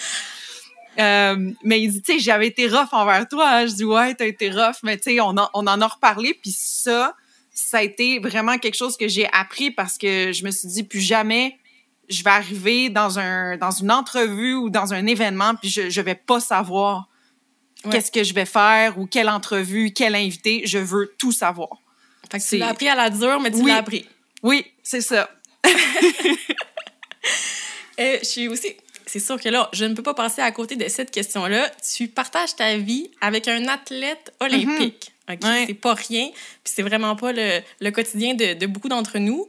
Euh, 0.98 1.52
mais 1.62 1.80
il 1.80 1.92
dit, 1.92 2.02
tu 2.02 2.14
sais, 2.14 2.18
j'avais 2.18 2.48
été 2.48 2.66
rough 2.66 2.92
envers 2.92 3.26
toi. 3.28 3.48
Hein. 3.48 3.66
Je 3.66 3.74
dis, 3.74 3.84
ouais, 3.84 4.14
t'as 4.14 4.26
été 4.26 4.50
rough, 4.50 4.76
mais 4.82 4.96
tu 4.96 5.14
sais, 5.14 5.20
on, 5.20 5.34
on 5.54 5.66
en 5.66 5.80
a 5.80 5.86
reparlé. 5.86 6.34
Puis 6.34 6.50
ça, 6.50 7.14
ça 7.52 7.78
a 7.78 7.82
été 7.82 8.18
vraiment 8.18 8.58
quelque 8.58 8.76
chose 8.76 8.96
que 8.96 9.08
j'ai 9.08 9.28
appris 9.32 9.70
parce 9.70 9.96
que 9.96 10.32
je 10.32 10.44
me 10.44 10.50
suis 10.50 10.68
dit, 10.68 10.82
plus 10.82 11.00
jamais 11.00 11.56
je 12.08 12.24
vais 12.24 12.30
arriver 12.30 12.88
dans 12.88 13.18
un 13.18 13.56
dans 13.56 13.70
une 13.70 13.90
entrevue 13.90 14.54
ou 14.54 14.70
dans 14.70 14.94
un 14.94 15.06
événement, 15.06 15.54
puis 15.54 15.68
je, 15.68 15.90
je 15.90 16.00
vais 16.00 16.14
pas 16.14 16.40
savoir 16.40 17.08
qu'est-ce 17.90 18.10
que 18.10 18.24
je 18.24 18.34
vais 18.34 18.46
faire 18.46 18.98
ou 18.98 19.06
quelle 19.06 19.28
entrevue, 19.28 19.92
quel 19.92 20.14
invité. 20.14 20.62
Je 20.64 20.78
veux 20.78 21.14
tout 21.18 21.32
savoir. 21.32 21.68
Fait 22.30 22.38
que 22.38 22.44
tu 22.44 22.58
l'as 22.58 22.68
appris 22.68 22.88
à 22.88 22.94
la 22.94 23.10
dure, 23.10 23.40
mais 23.40 23.50
tu 23.50 23.66
l'as 23.66 23.76
appris. 23.76 24.06
Oui, 24.42 24.66
c'est 24.82 25.00
ça. 25.00 25.30
Et 27.98 28.18
je 28.20 28.26
suis 28.26 28.48
aussi 28.48 28.76
c'est 29.08 29.20
sûr 29.20 29.40
que 29.40 29.48
là, 29.48 29.68
je 29.72 29.84
ne 29.84 29.94
peux 29.94 30.02
pas 30.02 30.14
passer 30.14 30.42
à 30.42 30.50
côté 30.52 30.76
de 30.76 30.88
cette 30.88 31.10
question-là. 31.10 31.70
Tu 31.94 32.08
partages 32.08 32.54
ta 32.56 32.76
vie 32.76 33.10
avec 33.20 33.48
un 33.48 33.66
athlète 33.68 34.32
olympique. 34.40 35.12
Mhm. 35.28 35.34
OK? 35.34 35.66
C'est 35.66 35.74
pas 35.74 35.94
rien. 35.94 36.28
Puis 36.64 36.72
c'est 36.74 36.82
vraiment 36.82 37.16
pas 37.16 37.32
le, 37.32 37.60
le 37.80 37.90
quotidien 37.90 38.34
de, 38.34 38.54
de 38.54 38.66
beaucoup 38.66 38.88
d'entre 38.88 39.18
nous. 39.18 39.48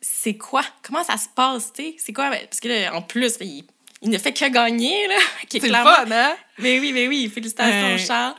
C'est 0.00 0.36
quoi? 0.36 0.62
Comment 0.82 1.04
ça 1.04 1.16
se 1.16 1.28
passe, 1.34 1.72
tu 1.72 1.82
sais? 1.82 1.96
C'est 1.98 2.12
quoi? 2.12 2.30
Parce 2.30 2.60
que 2.60 2.68
là, 2.68 2.94
en 2.94 3.02
plus, 3.02 3.36
il, 3.40 3.64
il, 4.02 4.10
ne 4.10 4.18
fait 4.18 4.32
que 4.32 4.48
gagner, 4.48 5.06
là. 5.08 5.16
C'est 5.50 5.60
clairement... 5.60 5.92
fun, 5.92 6.10
hein? 6.10 6.36
Mais 6.58 6.78
oui, 6.78 6.92
mais 6.92 7.08
oui. 7.08 7.30
Félicitations, 7.32 7.98
Charles. 7.98 8.34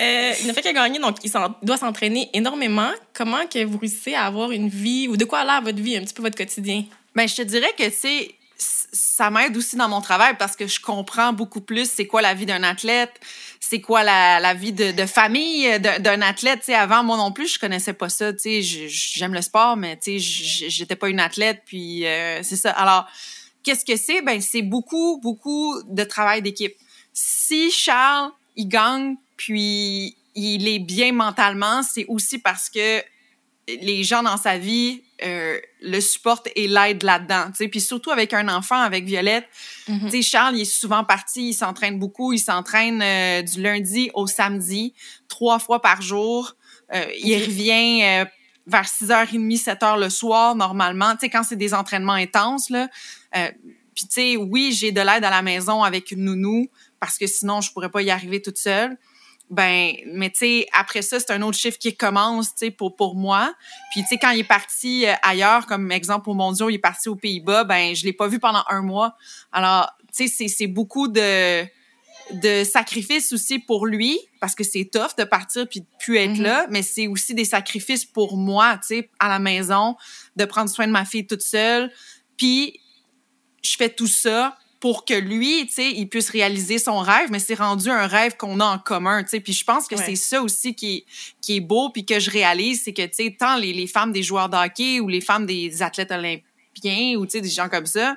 Euh, 0.00 0.32
il 0.40 0.46
ne 0.46 0.52
fait 0.52 0.62
que 0.62 0.72
gagner, 0.72 0.98
donc 0.98 1.18
il 1.22 1.30
doit 1.62 1.76
s'entraîner 1.76 2.30
énormément. 2.32 2.90
Comment 3.12 3.46
que 3.46 3.64
vous 3.64 3.78
réussissez 3.78 4.14
à 4.14 4.24
avoir 4.24 4.50
une 4.50 4.68
vie, 4.68 5.06
ou 5.06 5.16
de 5.16 5.24
quoi 5.24 5.40
a 5.40 5.44
l'air 5.44 5.62
votre 5.62 5.80
vie, 5.80 5.96
un 5.96 6.00
petit 6.00 6.14
peu 6.14 6.22
votre 6.22 6.36
quotidien? 6.36 6.84
Ben, 7.14 7.28
je 7.28 7.36
te 7.36 7.42
dirais 7.42 7.72
que, 7.78 7.90
c'est 7.90 8.34
ça 8.92 9.30
m'aide 9.30 9.56
aussi 9.56 9.76
dans 9.76 9.88
mon 9.88 10.00
travail 10.00 10.36
parce 10.38 10.56
que 10.56 10.66
je 10.66 10.80
comprends 10.80 11.32
beaucoup 11.32 11.60
plus 11.60 11.90
c'est 11.90 12.06
quoi 12.06 12.22
la 12.22 12.34
vie 12.34 12.46
d'un 12.46 12.62
athlète, 12.62 13.20
c'est 13.60 13.80
quoi 13.80 14.02
la, 14.02 14.54
vie 14.54 14.72
de, 14.72 15.06
famille 15.06 15.80
d'un 15.80 16.20
athlète. 16.20 16.64
sais 16.64 16.74
avant, 16.74 17.02
moi 17.02 17.16
non 17.16 17.32
plus, 17.32 17.54
je 17.54 17.58
connaissais 17.58 17.92
pas 17.92 18.08
ça. 18.08 18.32
J'aime 18.44 19.34
le 19.34 19.42
sport, 19.42 19.76
mais 19.76 19.98
j'étais 20.04 20.96
pas 20.96 21.08
une 21.08 21.20
athlète. 21.20 21.62
Puis 21.64 22.06
euh, 22.06 22.42
c'est 22.42 22.56
ça. 22.56 22.70
Alors, 22.72 23.06
qu'est-ce 23.62 23.84
que 23.84 23.96
c'est? 23.96 24.22
Ben, 24.22 24.40
c'est 24.40 24.62
beaucoup, 24.62 25.18
beaucoup 25.22 25.80
de 25.84 26.04
travail 26.04 26.42
d'équipe. 26.42 26.74
Si 27.12 27.70
Charles, 27.70 28.30
il 28.56 28.68
gagne, 28.68 29.16
puis 29.36 30.16
il 30.34 30.68
est 30.68 30.78
bien 30.78 31.12
mentalement, 31.12 31.82
c'est 31.82 32.06
aussi 32.08 32.38
parce 32.38 32.68
que 32.68 33.02
les 33.68 34.02
gens 34.04 34.22
dans 34.22 34.36
sa 34.36 34.58
vie 34.58 35.02
euh, 35.22 35.58
le 35.80 36.00
supportent 36.00 36.48
et 36.56 36.66
l'aident 36.66 37.04
là-dedans. 37.04 37.50
Puis 37.70 37.80
surtout 37.80 38.10
avec 38.10 38.34
un 38.34 38.48
enfant, 38.48 38.80
avec 38.80 39.04
Violette. 39.04 39.46
Mm-hmm. 39.88 40.22
Charles, 40.22 40.56
il 40.56 40.62
est 40.62 40.64
souvent 40.64 41.04
parti, 41.04 41.50
il 41.50 41.54
s'entraîne 41.54 41.98
beaucoup. 41.98 42.32
Il 42.32 42.40
s'entraîne 42.40 43.00
euh, 43.02 43.42
du 43.42 43.62
lundi 43.62 44.10
au 44.14 44.26
samedi, 44.26 44.94
trois 45.28 45.58
fois 45.58 45.80
par 45.80 46.02
jour. 46.02 46.56
Euh, 46.92 47.04
il 47.22 47.34
revient 47.36 48.26
vers 48.66 48.84
6h30, 48.84 49.62
7h 49.62 49.98
le 49.98 50.10
soir, 50.10 50.54
normalement. 50.54 51.14
sais 51.20 51.28
quand 51.28 51.42
c'est 51.42 51.56
des 51.56 51.74
entraînements 51.74 52.12
intenses, 52.12 52.70
là. 52.70 52.88
Puis, 53.94 54.06
tu 54.06 54.10
sais, 54.10 54.36
oui, 54.36 54.72
j'ai 54.72 54.90
de 54.90 55.00
l'aide 55.00 55.24
à 55.24 55.30
la 55.30 55.42
maison 55.42 55.82
avec 55.82 56.10
une 56.12 56.24
nounou 56.24 56.66
parce 56.98 57.18
que 57.18 57.26
sinon, 57.26 57.60
je 57.60 57.70
pourrais 57.72 57.90
pas 57.90 58.00
y 58.00 58.10
arriver 58.10 58.40
toute 58.40 58.56
seule 58.56 58.96
ben 59.52 59.92
mais 60.06 60.30
tu 60.30 60.38
sais 60.38 60.66
après 60.72 61.02
ça 61.02 61.20
c'est 61.20 61.30
un 61.30 61.42
autre 61.42 61.58
chiffre 61.58 61.76
qui 61.76 61.94
commence 61.94 62.54
tu 62.54 62.66
sais 62.66 62.70
pour 62.70 62.96
pour 62.96 63.14
moi. 63.14 63.54
Puis 63.92 64.00
tu 64.00 64.08
sais 64.08 64.16
quand 64.16 64.30
il 64.30 64.40
est 64.40 64.44
parti 64.44 65.06
euh, 65.06 65.12
ailleurs 65.22 65.66
comme 65.66 65.92
exemple 65.92 66.30
au 66.30 66.34
mondiaux 66.34 66.70
il 66.70 66.76
est 66.76 66.78
parti 66.78 67.10
aux 67.10 67.16
Pays-Bas 67.16 67.64
ben 67.64 67.94
je 67.94 68.06
l'ai 68.06 68.14
pas 68.14 68.28
vu 68.28 68.38
pendant 68.38 68.64
un 68.70 68.80
mois. 68.80 69.14
Alors 69.52 69.92
tu 70.08 70.26
sais 70.26 70.28
c'est 70.28 70.48
c'est 70.48 70.66
beaucoup 70.66 71.06
de 71.06 71.64
de 72.32 72.64
sacrifices 72.64 73.34
aussi 73.34 73.58
pour 73.58 73.84
lui 73.84 74.18
parce 74.40 74.54
que 74.54 74.64
c'est 74.64 74.88
tough 74.90 75.18
de 75.18 75.24
partir 75.24 75.68
puis 75.68 75.80
de 75.80 75.86
plus 75.98 76.16
être 76.16 76.38
mm-hmm. 76.38 76.42
là 76.42 76.66
mais 76.70 76.80
c'est 76.80 77.06
aussi 77.06 77.34
des 77.34 77.44
sacrifices 77.44 78.06
pour 78.06 78.38
moi 78.38 78.78
tu 78.78 78.96
sais 78.96 79.10
à 79.18 79.28
la 79.28 79.38
maison 79.38 79.96
de 80.36 80.46
prendre 80.46 80.70
soin 80.70 80.86
de 80.86 80.92
ma 80.92 81.04
fille 81.04 81.26
toute 81.26 81.42
seule. 81.42 81.92
Puis 82.38 82.80
je 83.62 83.76
fais 83.76 83.90
tout 83.90 84.06
ça 84.06 84.56
pour 84.82 85.04
que 85.04 85.14
lui, 85.14 85.64
tu 85.68 85.74
sais, 85.74 85.92
il 85.92 86.08
puisse 86.08 86.28
réaliser 86.28 86.76
son 86.78 86.98
rêve, 86.98 87.30
mais 87.30 87.38
c'est 87.38 87.54
rendu 87.54 87.88
un 87.88 88.08
rêve 88.08 88.36
qu'on 88.36 88.58
a 88.58 88.64
en 88.64 88.78
commun, 88.80 89.22
tu 89.22 89.28
sais. 89.28 89.38
Puis 89.38 89.52
je 89.52 89.64
pense 89.64 89.86
que 89.86 89.96
c'est 89.96 90.16
ça 90.16 90.42
aussi 90.42 90.74
qui 90.74 90.96
est, 90.96 91.04
qui 91.40 91.58
est 91.58 91.60
beau, 91.60 91.90
puis 91.90 92.04
que 92.04 92.18
je 92.18 92.28
réalise, 92.28 92.82
c'est 92.82 92.92
que, 92.92 93.02
tu 93.02 93.12
sais, 93.12 93.36
tant 93.38 93.54
les, 93.54 93.72
les, 93.72 93.86
femmes 93.86 94.10
des 94.10 94.24
joueurs 94.24 94.48
de 94.48 94.56
hockey 94.56 94.98
ou 94.98 95.06
les 95.06 95.20
femmes 95.20 95.46
des 95.46 95.82
athlètes 95.84 96.10
olympiens 96.10 97.14
ou, 97.16 97.26
tu 97.26 97.30
sais, 97.30 97.40
des 97.40 97.48
gens 97.48 97.68
comme 97.68 97.86
ça, 97.86 98.16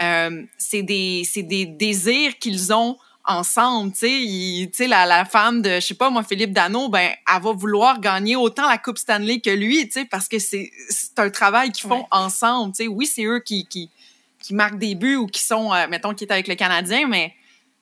euh, 0.00 0.44
c'est 0.56 0.80
des, 0.80 1.28
des 1.36 1.66
désirs 1.66 2.38
qu'ils 2.38 2.72
ont 2.72 2.96
ensemble, 3.26 3.92
tu 3.92 4.70
sais, 4.72 4.86
la, 4.86 5.04
la 5.04 5.26
femme 5.26 5.60
de 5.60 5.74
je 5.74 5.80
sais 5.80 5.94
pas 5.94 6.08
moi 6.08 6.22
Philippe 6.22 6.54
Dano, 6.54 6.88
ben 6.88 7.10
elle 7.10 7.42
va 7.42 7.52
vouloir 7.52 8.00
gagner 8.00 8.36
autant 8.36 8.66
la 8.66 8.78
Coupe 8.78 8.96
Stanley 8.96 9.40
que 9.40 9.50
lui, 9.50 9.84
tu 9.84 9.92
sais 9.92 10.04
parce 10.06 10.26
que 10.26 10.38
c'est 10.38 10.70
c'est 10.88 11.18
un 11.18 11.28
travail 11.28 11.70
qu'ils 11.70 11.86
font 11.86 12.06
ensemble, 12.10 12.72
tu 12.72 12.84
sais. 12.84 12.88
Oui, 12.88 13.04
c'est 13.04 13.24
eux 13.24 13.40
qui 13.40 13.66
qui 13.66 13.90
qui 14.42 14.54
marquent 14.54 14.78
des 14.78 14.94
buts 14.94 15.16
ou 15.16 15.26
qui 15.26 15.42
sont, 15.42 15.72
euh, 15.72 15.86
mettons, 15.88 16.14
qui 16.14 16.24
est 16.24 16.32
avec 16.32 16.48
le 16.48 16.54
Canadien, 16.54 17.06
mais 17.08 17.34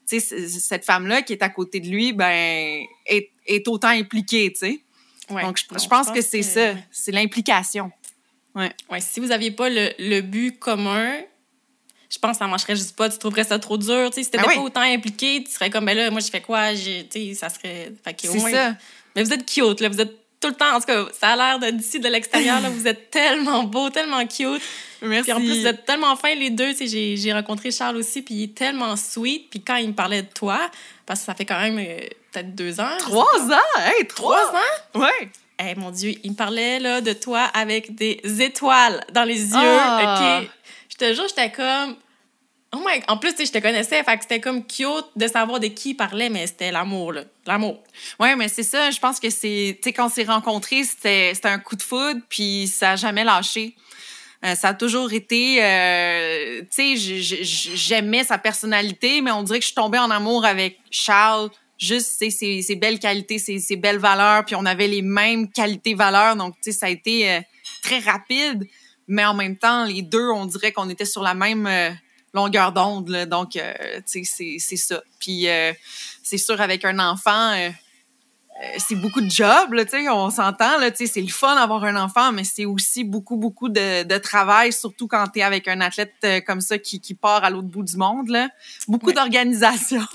cette 0.07 0.85
femme-là 0.85 1.23
qui 1.23 1.33
est 1.33 1.43
à 1.43 1.49
côté 1.49 1.81
de 1.81 1.89
lui, 1.89 2.13
ben, 2.13 2.85
est, 3.07 3.31
est 3.47 3.69
autant 3.69 3.89
impliquée, 3.89 4.53
tu 4.53 4.59
sais. 4.59 4.81
Donc, 5.31 5.59
je, 5.59 5.89
pense, 5.89 6.11
que 6.11 6.21
c'est 6.21 6.43
ça, 6.43 6.75
c'est 6.91 7.13
l'implication. 7.13 7.91
Ouais. 8.55 8.71
ouais. 8.91 9.01
Si 9.01 9.21
vous 9.21 9.29
n'aviez 9.29 9.51
pas 9.51 9.71
le, 9.71 9.91
le, 9.99 10.21
but 10.21 10.59
commun, 10.59 11.17
je 12.11 12.19
pense 12.19 12.33
que 12.33 12.39
ça 12.39 12.47
marcherait 12.47 12.77
juste 12.77 12.95
pas. 12.95 13.09
Tu 13.09 13.19
trouverais 13.19 13.45
ça 13.45 13.59
trop 13.59 13.79
dur. 13.79 14.11
Tu 14.11 14.17
sais, 14.17 14.25
si 14.25 14.31
t'étais 14.31 14.47
ben 14.47 14.55
pas 14.55 14.61
autant 14.61 14.83
impliqué, 14.83 15.43
tu 15.43 15.51
serais 15.51 15.71
comme, 15.71 15.87
ben 15.87 15.97
là, 15.97 16.11
moi, 16.11 16.21
je 16.21 16.29
fais 16.29 16.43
quoi? 16.43 16.75
Tu 16.75 17.07
sais, 17.11 17.35
ça 17.35 17.49
serait. 17.49 17.93
c'est 18.19 18.39
ça. 18.39 18.77
Mais 19.17 19.23
vous 19.23 19.33
êtes 19.33 19.47
cute, 19.47 19.81
là. 19.81 19.89
Vous 19.89 20.01
êtes 20.01 20.24
tout 20.45 20.51
le 20.51 20.57
temps, 20.57 20.77
en 20.77 20.81
tout 20.81 20.87
cas, 20.87 21.07
ça 21.19 21.29
a 21.31 21.37
l'air 21.59 21.73
d'ici, 21.73 22.01
de, 22.01 22.09
l'extérieur, 22.09 22.61
là, 22.61 22.69
vous 22.69 22.87
êtes 22.87 23.11
tellement 23.11 23.65
beau, 23.65 23.89
tellement 23.89 24.27
cute. 24.27 24.61
Merci. 25.01 25.23
Puis 25.25 25.33
en 25.33 25.37
plus, 25.37 25.61
vous 25.61 25.67
êtes 25.67 25.87
tellement 25.87 26.15
fins 26.17 26.35
les 26.35 26.51
deux. 26.51 26.73
J'ai, 26.75 27.33
rencontré 27.33 27.71
Charles 27.71 27.97
aussi, 27.97 28.21
puis 28.21 28.35
il 28.35 28.43
est 28.45 28.55
tellement 28.55 28.95
sweet. 28.97 29.49
Puis 29.49 29.63
quand 29.63 29.77
il 29.77 29.89
me 29.89 29.95
parlait 29.95 30.23
de 30.23 30.29
toi, 30.29 30.71
parce 31.07 31.21
que 31.21 31.27
ça 31.27 31.35
fait 31.35 31.47
quand 31.47 31.61
même 31.61 31.79
euh, 31.79 32.01
peut-être 32.31 32.55
deux 32.55 32.79
ans. 32.79 32.97
Trois 32.99 33.51
ans? 33.51 33.81
Hey, 33.81 34.07
trois, 34.07 34.53
ans? 34.53 35.01
Ouais. 35.01 35.31
Hey, 35.59 35.75
mon 35.77 35.91
Dieu, 35.91 36.13
il 36.23 36.33
me 36.33 36.37
parlait 36.37 36.79
là, 36.79 37.01
de 37.01 37.13
toi 37.15 37.43
avec 37.55 37.95
des 37.95 38.21
étoiles 38.41 39.03
dans 39.13 39.25
les 39.25 39.41
yeux. 39.41 39.55
Ah. 39.55 40.41
OK? 40.43 40.51
Je 40.91 40.97
te 40.97 41.15
jure, 41.15 41.27
j'étais 41.29 41.51
comme, 41.51 41.97
Oh 42.75 42.81
my... 42.81 43.01
En 43.07 43.19
plus, 43.19 43.35
je 43.39 43.53
te 43.53 43.59
connaissais, 43.59 44.03
fait 44.03 44.19
c'était 44.23 44.41
comme 44.41 44.67
cute 44.67 45.07
de 45.15 45.29
savoir 45.29 45.61
de 45.61 45.69
qui 45.69 45.91
il 45.91 45.95
parlait, 45.95 46.29
mais 46.29 46.47
c'était 46.47 46.73
l'amour, 46.73 47.13
là. 47.13 47.23
L'amour. 47.47 47.83
Oui, 48.19 48.29
mais 48.37 48.49
c'est 48.49 48.65
ça. 48.65 48.91
Je 48.91 48.99
pense 48.99 49.21
que 49.21 49.31
c'est. 49.31 49.79
Tu 49.81 49.89
sais, 49.89 49.93
quand 49.93 50.07
on 50.07 50.09
s'est 50.09 50.25
rencontrés, 50.25 50.83
c'était 50.83 51.37
un 51.45 51.59
coup 51.59 51.77
de 51.77 51.83
foudre, 51.83 52.21
puis 52.29 52.67
ça 52.67 52.91
n'a 52.91 52.97
jamais 52.97 53.23
lâché. 53.23 53.77
Euh, 54.45 54.57
ça 54.57 54.69
a 54.69 54.75
toujours 54.75 55.13
été. 55.13 55.63
Euh, 55.63 56.63
tu 56.75 56.97
sais, 56.97 57.43
j'aimais 57.43 58.25
sa 58.25 58.39
personnalité, 58.39 59.21
mais 59.21 59.31
on 59.31 59.45
dirait 59.45 59.59
que 59.59 59.65
je 59.65 59.69
suis 59.69 59.75
tombée 59.75 59.99
en 59.99 60.11
amour 60.11 60.45
avec 60.45 60.79
Charles. 60.91 61.51
Juste, 61.79 62.19
ses, 62.19 62.31
ses 62.31 62.77
belles 62.77 62.99
qualités, 62.99 63.39
ses, 63.39 63.59
ses, 63.59 63.77
belles 63.77 63.99
valeurs, 63.99 64.45
puis 64.45 64.55
on 64.55 64.65
avait 64.65 64.87
les 64.87 65.03
mêmes 65.03 65.51
qualités-valeurs. 65.51 66.37
Donc, 66.37 66.55
tu 66.63 66.73
sais, 66.73 66.79
ça 66.79 66.87
a 66.87 66.89
été 66.89 67.31
euh, 67.31 67.41
très 67.83 67.99
rapide, 67.99 68.67
mais 69.09 69.25
en 69.25 69.35
même 69.35 69.57
temps, 69.57 69.85
les 69.85 70.03
deux, 70.03 70.29
on 70.31 70.47
dirait 70.47 70.73
qu'on 70.73 70.89
était 70.89 71.05
sur 71.05 71.23
la 71.23 71.35
même 71.35 71.69
longueur 72.35 72.73
d'onde. 72.73 73.27
Donc, 73.27 73.57
euh, 73.57 73.73
c'est 74.05 74.77
ça. 74.77 75.03
Puis, 75.19 75.49
euh, 75.49 75.73
c'est 76.23 76.39
sûr, 76.39 76.61
avec 76.61 76.85
un 76.85 76.99
enfant, 76.99 77.53
euh, 77.53 77.71
c'est 78.79 78.95
beaucoup 78.97 79.21
de 79.21 79.31
job, 79.31 79.73
là, 79.73 79.85
on 80.15 80.31
s'entend, 80.31 80.79
là, 80.79 80.91
c'est 80.95 81.21
le 81.21 81.29
fun 81.29 81.57
d'avoir 81.57 81.83
un 81.85 81.97
enfant, 81.97 82.31
mais 82.33 82.45
c'est 82.45 82.65
aussi 82.65 83.03
beaucoup, 83.03 83.37
beaucoup 83.37 83.69
de, 83.69 84.05
de 84.05 84.19
travail, 84.19 84.73
surtout 84.73 85.09
quand 85.09 85.27
tu 85.29 85.41
es 85.41 85.43
avec 85.43 85.67
un 85.67 85.81
athlète 85.81 86.15
comme 86.47 86.61
ça 86.61 86.79
qui, 86.79 87.01
qui 87.01 87.15
part 87.15 87.43
à 87.43 87.51
l'autre 87.51 87.69
bout 87.69 87.83
du 87.83 87.97
monde. 87.97 88.29
Là. 88.29 88.49
Beaucoup 88.87 89.13
d'organisation. 89.13 90.03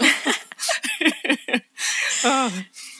Ah. 2.25 2.49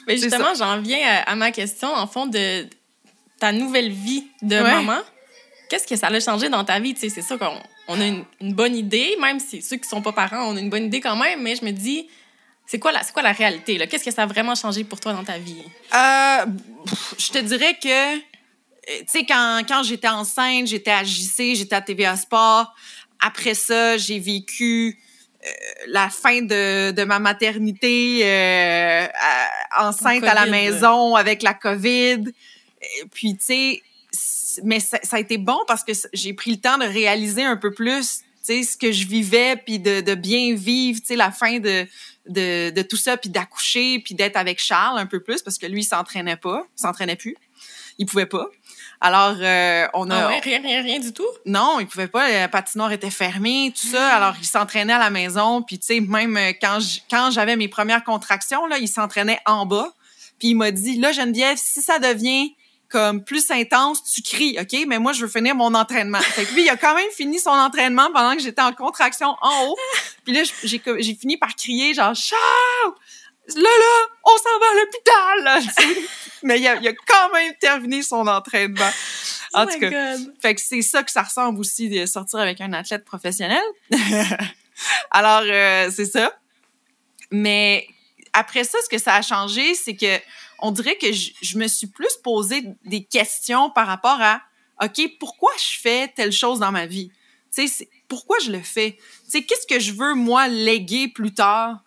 mais 0.06 0.16
justement, 0.16 0.54
j'en 0.56 0.80
viens 0.80 1.22
à, 1.26 1.36
ma 1.36 1.52
question, 1.52 1.92
en 1.92 2.06
fond, 2.06 2.24
de 2.26 2.66
ta 3.38 3.52
nouvelle 3.52 3.90
vie 3.90 4.26
de 4.40 4.58
maman. 4.58 4.98
Qu'est-ce 5.68 5.86
que 5.86 5.96
ça 5.96 6.06
a 6.06 6.20
changé 6.20 6.48
dans 6.48 6.64
ta 6.64 6.80
vie? 6.80 6.94
C'est 6.96 7.10
sûr 7.20 7.38
qu'on 7.38 7.60
on 7.90 8.00
a 8.00 8.06
une, 8.06 8.54
bonne 8.54 8.76
idée, 8.76 9.16
même 9.20 9.40
si 9.40 9.60
ceux 9.62 9.76
qui 9.76 9.88
sont 9.88 10.00
pas 10.00 10.12
parents, 10.12 10.48
on 10.52 10.56
a 10.56 10.60
une 10.60 10.70
bonne 10.70 10.84
idée 10.84 11.00
quand 11.00 11.16
même, 11.16 11.42
mais 11.42 11.56
je 11.56 11.64
me 11.64 11.72
dis, 11.72 12.08
C'est 12.66 12.78
quoi, 12.78 12.92
la, 12.92 13.00
quoi 13.12 13.22
la 13.22 13.32
réalité? 13.32 13.76
Qu'est-ce 13.88 14.04
que 14.04 14.12
ça 14.12 14.22
a 14.22 14.26
vraiment 14.26 14.54
changé 14.54 14.84
pour 14.84 15.00
toi 15.00 15.12
dans 15.12 15.24
ta 15.24 15.38
vie? 15.38 15.62
Euh, 15.94 16.46
je 17.18 17.30
te 17.32 17.38
dirais 17.38 17.76
que, 17.82 18.16
euh, 18.16 18.20
tu 19.00 19.04
sais, 19.08 19.26
quand, 19.26 19.62
quand 19.68 19.82
j'étais 19.82 20.08
enceinte, 20.08 20.68
j'étais 20.68 20.92
à 20.92 21.02
JC, 21.02 21.54
j'étais 21.56 21.74
à 21.74 21.80
TVA 21.80 22.16
Sport. 22.16 22.72
Après 23.20 23.54
ça, 23.54 23.96
j'ai 23.98 24.18
vécu 24.20 24.98
euh, 25.44 25.48
la 25.88 26.08
fin 26.10 26.42
de, 26.42 26.92
de 26.92 27.04
ma 27.04 27.18
maternité 27.18 28.20
euh, 28.22 29.06
à- 29.74 29.88
enceinte 29.88 30.22
à 30.24 30.34
la 30.34 30.46
maison 30.46 31.16
avec 31.16 31.42
la 31.42 31.54
COVID. 31.54 32.24
Puis, 33.12 33.36
tu 33.36 33.44
sais, 33.44 33.82
mais 34.64 34.80
ça, 34.80 34.98
ça 35.02 35.16
a 35.16 35.20
été 35.20 35.38
bon 35.38 35.58
parce 35.66 35.84
que 35.84 35.92
j'ai 36.12 36.32
pris 36.32 36.50
le 36.52 36.56
temps 36.58 36.78
de 36.78 36.84
réaliser 36.84 37.44
un 37.44 37.56
peu 37.56 37.72
plus, 37.72 38.20
ce 38.42 38.76
que 38.76 38.90
je 38.90 39.06
vivais, 39.06 39.56
puis 39.56 39.78
de, 39.78 40.00
de 40.00 40.14
bien 40.14 40.54
vivre, 40.54 41.00
la 41.10 41.30
fin 41.30 41.58
de, 41.58 41.86
de, 42.28 42.70
de 42.70 42.82
tout 42.82 42.96
ça, 42.96 43.16
puis 43.16 43.30
d'accoucher, 43.30 44.00
puis 44.00 44.14
d'être 44.14 44.36
avec 44.36 44.60
Charles 44.60 44.98
un 44.98 45.06
peu 45.06 45.20
plus, 45.20 45.42
parce 45.42 45.58
que 45.58 45.66
lui, 45.66 45.82
il 45.82 45.84
s'entraînait 45.84 46.36
pas, 46.36 46.64
il 46.76 46.80
s'entraînait 46.80 47.16
plus, 47.16 47.36
il 47.98 48.06
pouvait 48.06 48.26
pas. 48.26 48.46
Alors, 49.02 49.36
euh, 49.40 49.86
on 49.94 50.10
a... 50.10 50.16
Ah 50.16 50.28
ouais, 50.28 50.40
rien, 50.40 50.60
rien, 50.60 50.82
rien 50.82 50.98
du 50.98 51.12
tout? 51.12 51.26
Non, 51.46 51.80
il 51.80 51.86
pouvait 51.86 52.06
pas. 52.08 52.30
La 52.30 52.48
patinoire 52.48 52.92
était 52.92 53.10
fermée, 53.10 53.72
tout 53.74 53.86
ça. 53.86 54.14
Alors, 54.14 54.34
il 54.38 54.46
s'entraînait 54.46 54.92
à 54.92 54.98
la 54.98 55.08
maison. 55.08 55.62
Puis, 55.62 55.78
tu 55.78 55.86
sais, 55.86 56.00
même 56.00 56.36
euh, 56.36 56.52
quand 56.60 57.30
j'avais 57.30 57.56
mes 57.56 57.68
premières 57.68 58.04
contractions, 58.04 58.66
là, 58.66 58.76
il 58.76 58.88
s'entraînait 58.88 59.40
en 59.46 59.64
bas. 59.64 59.94
Puis, 60.38 60.48
il 60.48 60.54
m'a 60.54 60.70
dit, 60.70 60.98
là, 60.98 61.12
Geneviève, 61.12 61.56
si 61.56 61.80
ça 61.80 61.98
devient 61.98 62.54
comme 62.90 63.24
plus 63.24 63.50
intense, 63.50 64.02
tu 64.02 64.20
cries, 64.22 64.58
OK? 64.60 64.84
Mais 64.86 64.98
moi, 64.98 65.12
je 65.12 65.22
veux 65.24 65.30
finir 65.30 65.54
mon 65.54 65.74
entraînement. 65.74 66.18
Fait 66.18 66.44
que 66.44 66.52
lui, 66.54 66.62
il 66.62 66.68
a 66.68 66.76
quand 66.76 66.94
même 66.94 67.10
fini 67.12 67.38
son 67.38 67.50
entraînement 67.50 68.10
pendant 68.12 68.34
que 68.34 68.42
j'étais 68.42 68.62
en 68.62 68.72
contraction 68.72 69.36
en 69.40 69.66
haut. 69.66 69.76
Puis 70.24 70.34
là, 70.34 70.42
j'ai 70.64 71.14
fini 71.14 71.36
par 71.36 71.54
crier, 71.54 71.94
genre, 71.94 72.14
Charles! 72.14 72.94
Là, 73.54 73.62
là, 73.62 74.06
on 74.24 74.36
s'en 74.36 74.58
va 74.58 74.66
à 74.66 75.54
l'hôpital! 75.54 76.04
Mais 76.42 76.58
il 76.58 76.66
a, 76.66 76.76
il 76.76 76.88
a 76.88 76.92
quand 76.92 77.32
même 77.32 77.52
terminé 77.60 78.02
son 78.02 78.26
entraînement. 78.26 78.90
En 79.52 79.64
oh 79.64 79.66
tout 79.66 79.78
cas, 79.78 80.16
God. 80.16 80.34
fait 80.40 80.54
que 80.54 80.60
c'est 80.60 80.82
ça 80.82 81.02
que 81.02 81.10
ça 81.10 81.22
ressemble 81.22 81.58
aussi 81.58 81.88
de 81.88 82.06
sortir 82.06 82.38
avec 82.38 82.60
un 82.60 82.72
athlète 82.72 83.04
professionnel. 83.04 83.62
Alors, 85.10 85.42
euh, 85.44 85.90
c'est 85.94 86.06
ça. 86.06 86.32
Mais 87.30 87.86
après 88.32 88.64
ça, 88.64 88.78
ce 88.82 88.88
que 88.88 88.98
ça 88.98 89.14
a 89.14 89.22
changé, 89.22 89.74
c'est 89.74 89.96
que 89.96 90.18
on 90.62 90.70
dirait 90.70 90.96
que 90.96 91.12
je, 91.12 91.30
je 91.40 91.58
me 91.58 91.68
suis 91.68 91.86
plus 91.86 92.16
posé 92.22 92.64
des 92.84 93.04
questions 93.04 93.70
par 93.70 93.86
rapport 93.86 94.20
à 94.20 94.42
OK, 94.82 95.16
pourquoi 95.18 95.50
je 95.58 95.78
fais 95.78 96.08
telle 96.08 96.32
chose 96.32 96.58
dans 96.58 96.72
ma 96.72 96.86
vie? 96.86 97.10
Tu 97.54 97.68
sais, 97.68 97.88
pourquoi 98.08 98.38
je 98.38 98.50
le 98.50 98.60
fais? 98.60 98.92
Tu 98.92 99.30
sais, 99.30 99.42
qu'est-ce 99.42 99.66
que 99.66 99.80
je 99.80 99.92
veux, 99.92 100.14
moi, 100.14 100.48
léguer 100.48 101.08
plus 101.08 101.34
tard 101.34 101.82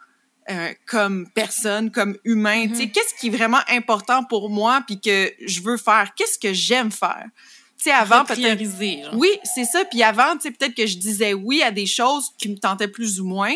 euh, 0.49 0.73
comme 0.85 1.27
personne, 1.33 1.89
comme 1.89 2.17
humain? 2.23 2.67
Tu 2.67 2.75
sais, 2.75 2.89
qu'est-ce 2.89 3.15
qui 3.19 3.27
est 3.27 3.31
vraiment 3.31 3.61
important 3.69 4.23
pour 4.23 4.49
moi 4.49 4.83
puis 4.85 4.99
que 4.99 5.33
je 5.45 5.61
veux 5.61 5.77
faire? 5.77 6.13
Qu'est-ce 6.15 6.37
que 6.37 6.53
j'aime 6.53 6.91
faire? 6.91 7.25
Tu 7.77 7.85
sais, 7.85 7.91
avant, 7.91 8.25
peut-être... 8.25 8.59
Oui, 9.13 9.29
c'est 9.43 9.65
ça. 9.65 9.85
Puis 9.85 10.03
avant, 10.03 10.35
tu 10.35 10.43
sais, 10.43 10.51
peut-être 10.51 10.75
que 10.75 10.85
je 10.85 10.97
disais 10.97 11.33
oui 11.33 11.63
à 11.63 11.71
des 11.71 11.87
choses 11.87 12.29
qui 12.37 12.49
me 12.49 12.57
tentaient 12.57 12.87
plus 12.87 13.19
ou 13.19 13.25
moins. 13.25 13.55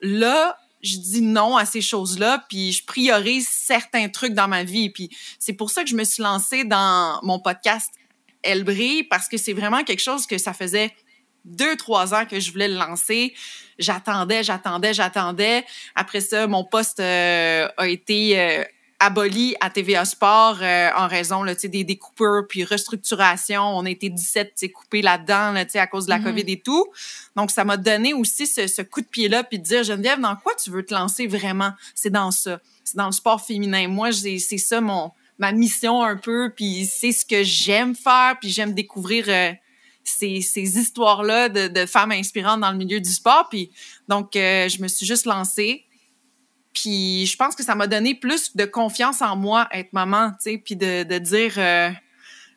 Là, 0.00 0.56
je 0.82 0.98
dis 0.98 1.22
non 1.22 1.56
à 1.56 1.64
ces 1.66 1.80
choses-là, 1.80 2.44
puis 2.48 2.72
je 2.72 2.84
priorise 2.84 3.48
certains 3.48 4.08
trucs 4.08 4.34
dans 4.34 4.48
ma 4.48 4.64
vie. 4.64 4.90
Puis 4.90 5.10
c'est 5.38 5.52
pour 5.52 5.70
ça 5.70 5.82
que 5.82 5.90
je 5.90 5.96
me 5.96 6.04
suis 6.04 6.22
lancée 6.22 6.64
dans 6.64 7.20
mon 7.22 7.40
podcast 7.40 7.90
Elle 8.42 8.64
brille, 8.64 9.04
parce 9.04 9.28
que 9.28 9.36
c'est 9.36 9.52
vraiment 9.52 9.82
quelque 9.84 10.02
chose 10.02 10.26
que 10.26 10.38
ça 10.38 10.52
faisait 10.52 10.94
deux, 11.44 11.76
trois 11.76 12.14
ans 12.14 12.24
que 12.26 12.40
je 12.40 12.52
voulais 12.52 12.68
le 12.68 12.74
lancer. 12.74 13.34
J'attendais, 13.78 14.44
j'attendais, 14.44 14.94
j'attendais. 14.94 15.64
Après 15.94 16.20
ça, 16.20 16.46
mon 16.46 16.64
poste 16.64 17.00
euh, 17.00 17.68
a 17.76 17.88
été 17.88 18.38
euh, 18.38 18.64
aboli 19.00 19.54
à 19.60 19.70
TVA 19.70 20.04
Sport 20.04 20.58
euh, 20.60 20.90
en 20.96 21.06
raison 21.06 21.42
là, 21.42 21.54
des, 21.54 21.84
des 21.84 21.96
coupures 21.96 22.42
puis 22.48 22.64
restructuration. 22.64 23.62
On 23.62 23.84
a 23.84 23.90
été 23.90 24.08
17 24.10 24.48
tu 24.48 24.52
sais, 24.56 24.68
coupés 24.70 25.02
là-dedans 25.02 25.52
là, 25.52 25.64
tu 25.64 25.72
sais, 25.72 25.78
à 25.78 25.86
cause 25.86 26.06
de 26.06 26.10
la 26.10 26.18
Mhm. 26.18 26.24
COVID 26.24 26.44
et 26.52 26.60
tout. 26.60 26.86
Donc, 27.36 27.50
ça 27.50 27.64
m'a 27.64 27.76
donné 27.76 28.12
aussi 28.14 28.46
ce, 28.46 28.66
ce 28.66 28.82
coup 28.82 29.00
de 29.00 29.06
pied-là 29.06 29.44
puis 29.44 29.58
de 29.58 29.64
dire, 29.64 29.84
Geneviève, 29.84 30.20
dans 30.20 30.34
quoi 30.36 30.52
tu 30.62 30.70
veux 30.70 30.84
te 30.84 30.92
lancer 30.94 31.26
vraiment? 31.26 31.72
C'est 31.94 32.10
dans 32.10 32.30
ça. 32.30 32.60
C'est 32.84 32.96
dans 32.96 33.06
le 33.06 33.12
sport 33.12 33.40
féminin. 33.44 33.86
Moi, 33.88 34.10
j'ai- 34.10 34.38
c'est 34.38 34.58
ça 34.58 34.80
mon 34.80 35.12
ma 35.40 35.52
mission 35.52 36.02
un 36.02 36.16
peu, 36.16 36.52
puis 36.56 36.84
c'est 36.84 37.12
ce 37.12 37.24
que 37.24 37.44
j'aime 37.44 37.94
faire, 37.94 38.36
puis 38.40 38.50
j'aime 38.50 38.74
découvrir 38.74 39.26
euh, 39.28 39.52
ces, 40.02 40.40
ces 40.40 40.78
histoires-là 40.78 41.48
de, 41.48 41.68
de 41.68 41.86
femmes 41.86 42.10
inspirantes 42.10 42.60
dans 42.60 42.72
le 42.72 42.76
milieu 42.76 42.98
du 42.98 43.10
sport. 43.12 43.46
Puis 43.48 43.70
donc, 44.08 44.34
euh, 44.34 44.68
je 44.68 44.82
me 44.82 44.88
suis 44.88 45.06
juste 45.06 45.26
lancée. 45.26 45.84
Puis 46.74 47.26
je 47.26 47.36
pense 47.36 47.54
que 47.54 47.62
ça 47.64 47.74
m'a 47.74 47.86
donné 47.86 48.14
plus 48.14 48.56
de 48.56 48.64
confiance 48.64 49.20
en 49.22 49.36
moi, 49.36 49.68
être 49.72 49.92
maman, 49.92 50.30
tu 50.42 50.50
sais, 50.52 50.58
puis 50.58 50.76
de, 50.76 51.02
de 51.02 51.18
dire... 51.18 51.54
euh, 51.58 51.90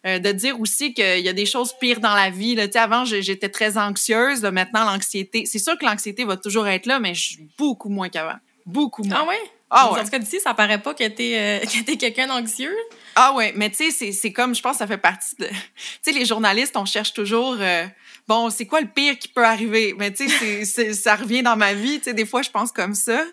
euh, 0.07 0.17
de 0.17 0.31
dire 0.31 0.59
aussi 0.59 0.95
qu'il 0.95 1.19
y 1.19 1.29
a 1.29 1.33
des 1.33 1.45
choses 1.45 1.73
pires 1.79 1.99
dans 1.99 2.15
la 2.15 2.31
vie. 2.31 2.55
Là. 2.55 2.65
Tu 2.65 2.73
sais, 2.73 2.79
avant, 2.79 3.05
j'étais 3.05 3.49
très 3.49 3.77
anxieuse. 3.77 4.41
Là, 4.41 4.49
maintenant, 4.49 4.83
l'anxiété... 4.83 5.45
C'est 5.45 5.59
sûr 5.59 5.77
que 5.77 5.85
l'anxiété 5.85 6.25
va 6.25 6.37
toujours 6.37 6.67
être 6.67 6.87
là, 6.87 6.99
mais 6.99 7.13
je 7.13 7.21
suis 7.21 7.47
beaucoup 7.55 7.87
moins 7.89 8.09
qu'avant. 8.09 8.37
Beaucoup 8.65 9.03
moins. 9.03 9.19
Ah 9.21 9.27
ouais? 9.27 9.39
Ah 9.69 9.89
En 9.89 9.93
ouais. 9.93 10.03
tout 10.03 10.09
cas, 10.09 10.17
d'ici, 10.17 10.39
ça 10.39 10.55
paraît 10.55 10.81
pas 10.81 10.95
que 10.95 11.07
t'es 11.07 11.37
euh, 11.37 11.59
que 11.85 11.95
quelqu'un 11.97 12.25
d'anxieux? 12.25 12.75
Ah 13.15 13.33
ouais, 13.33 13.53
mais 13.55 13.69
tu 13.69 13.91
sais, 13.91 14.11
c'est- 14.11 14.33
comme, 14.33 14.55
je 14.55 14.61
pense, 14.63 14.71
que 14.71 14.77
ça 14.79 14.87
fait 14.87 14.97
partie 14.97 15.35
de... 15.37 15.45
Tu 15.47 15.53
sais, 16.01 16.11
les 16.13 16.25
journalistes, 16.25 16.75
on 16.77 16.85
cherche 16.85 17.13
toujours, 17.13 17.57
euh, 17.59 17.85
bon, 18.27 18.49
c'est 18.49 18.65
quoi 18.65 18.81
le 18.81 18.87
pire 18.87 19.19
qui 19.19 19.27
peut 19.27 19.45
arriver? 19.45 19.93
Mais 19.99 20.11
tu 20.11 20.27
sais, 20.27 20.93
ça 20.95 21.15
revient 21.15 21.43
dans 21.43 21.55
ma 21.57 21.75
vie. 21.75 21.99
Tu 21.99 22.05
sais, 22.05 22.13
des 22.15 22.25
fois, 22.25 22.41
je 22.41 22.49
pense 22.49 22.71
comme 22.71 22.95
ça. 22.95 23.23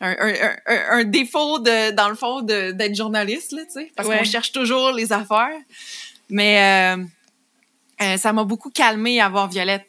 Un, 0.00 1.04
défaut, 1.04 1.58
de, 1.58 1.90
dans 1.92 2.08
le 2.08 2.14
fond, 2.14 2.42
d'être 2.42 2.94
journaliste, 2.94 3.52
là, 3.52 3.64
tu 3.64 3.72
sais, 3.72 3.92
parce 3.96 4.08
Ouais. 4.08 4.18
qu'on 4.18 4.24
cherche 4.24 4.52
toujours 4.52 4.92
les 4.92 5.12
affaires. 5.12 5.56
Mais 6.28 6.96
euh, 6.98 7.04
euh, 8.02 8.16
ça 8.18 8.32
m'a 8.32 8.44
beaucoup 8.44 8.70
calmé 8.70 9.20
à 9.20 9.28
voir 9.28 9.48
Violette, 9.48 9.86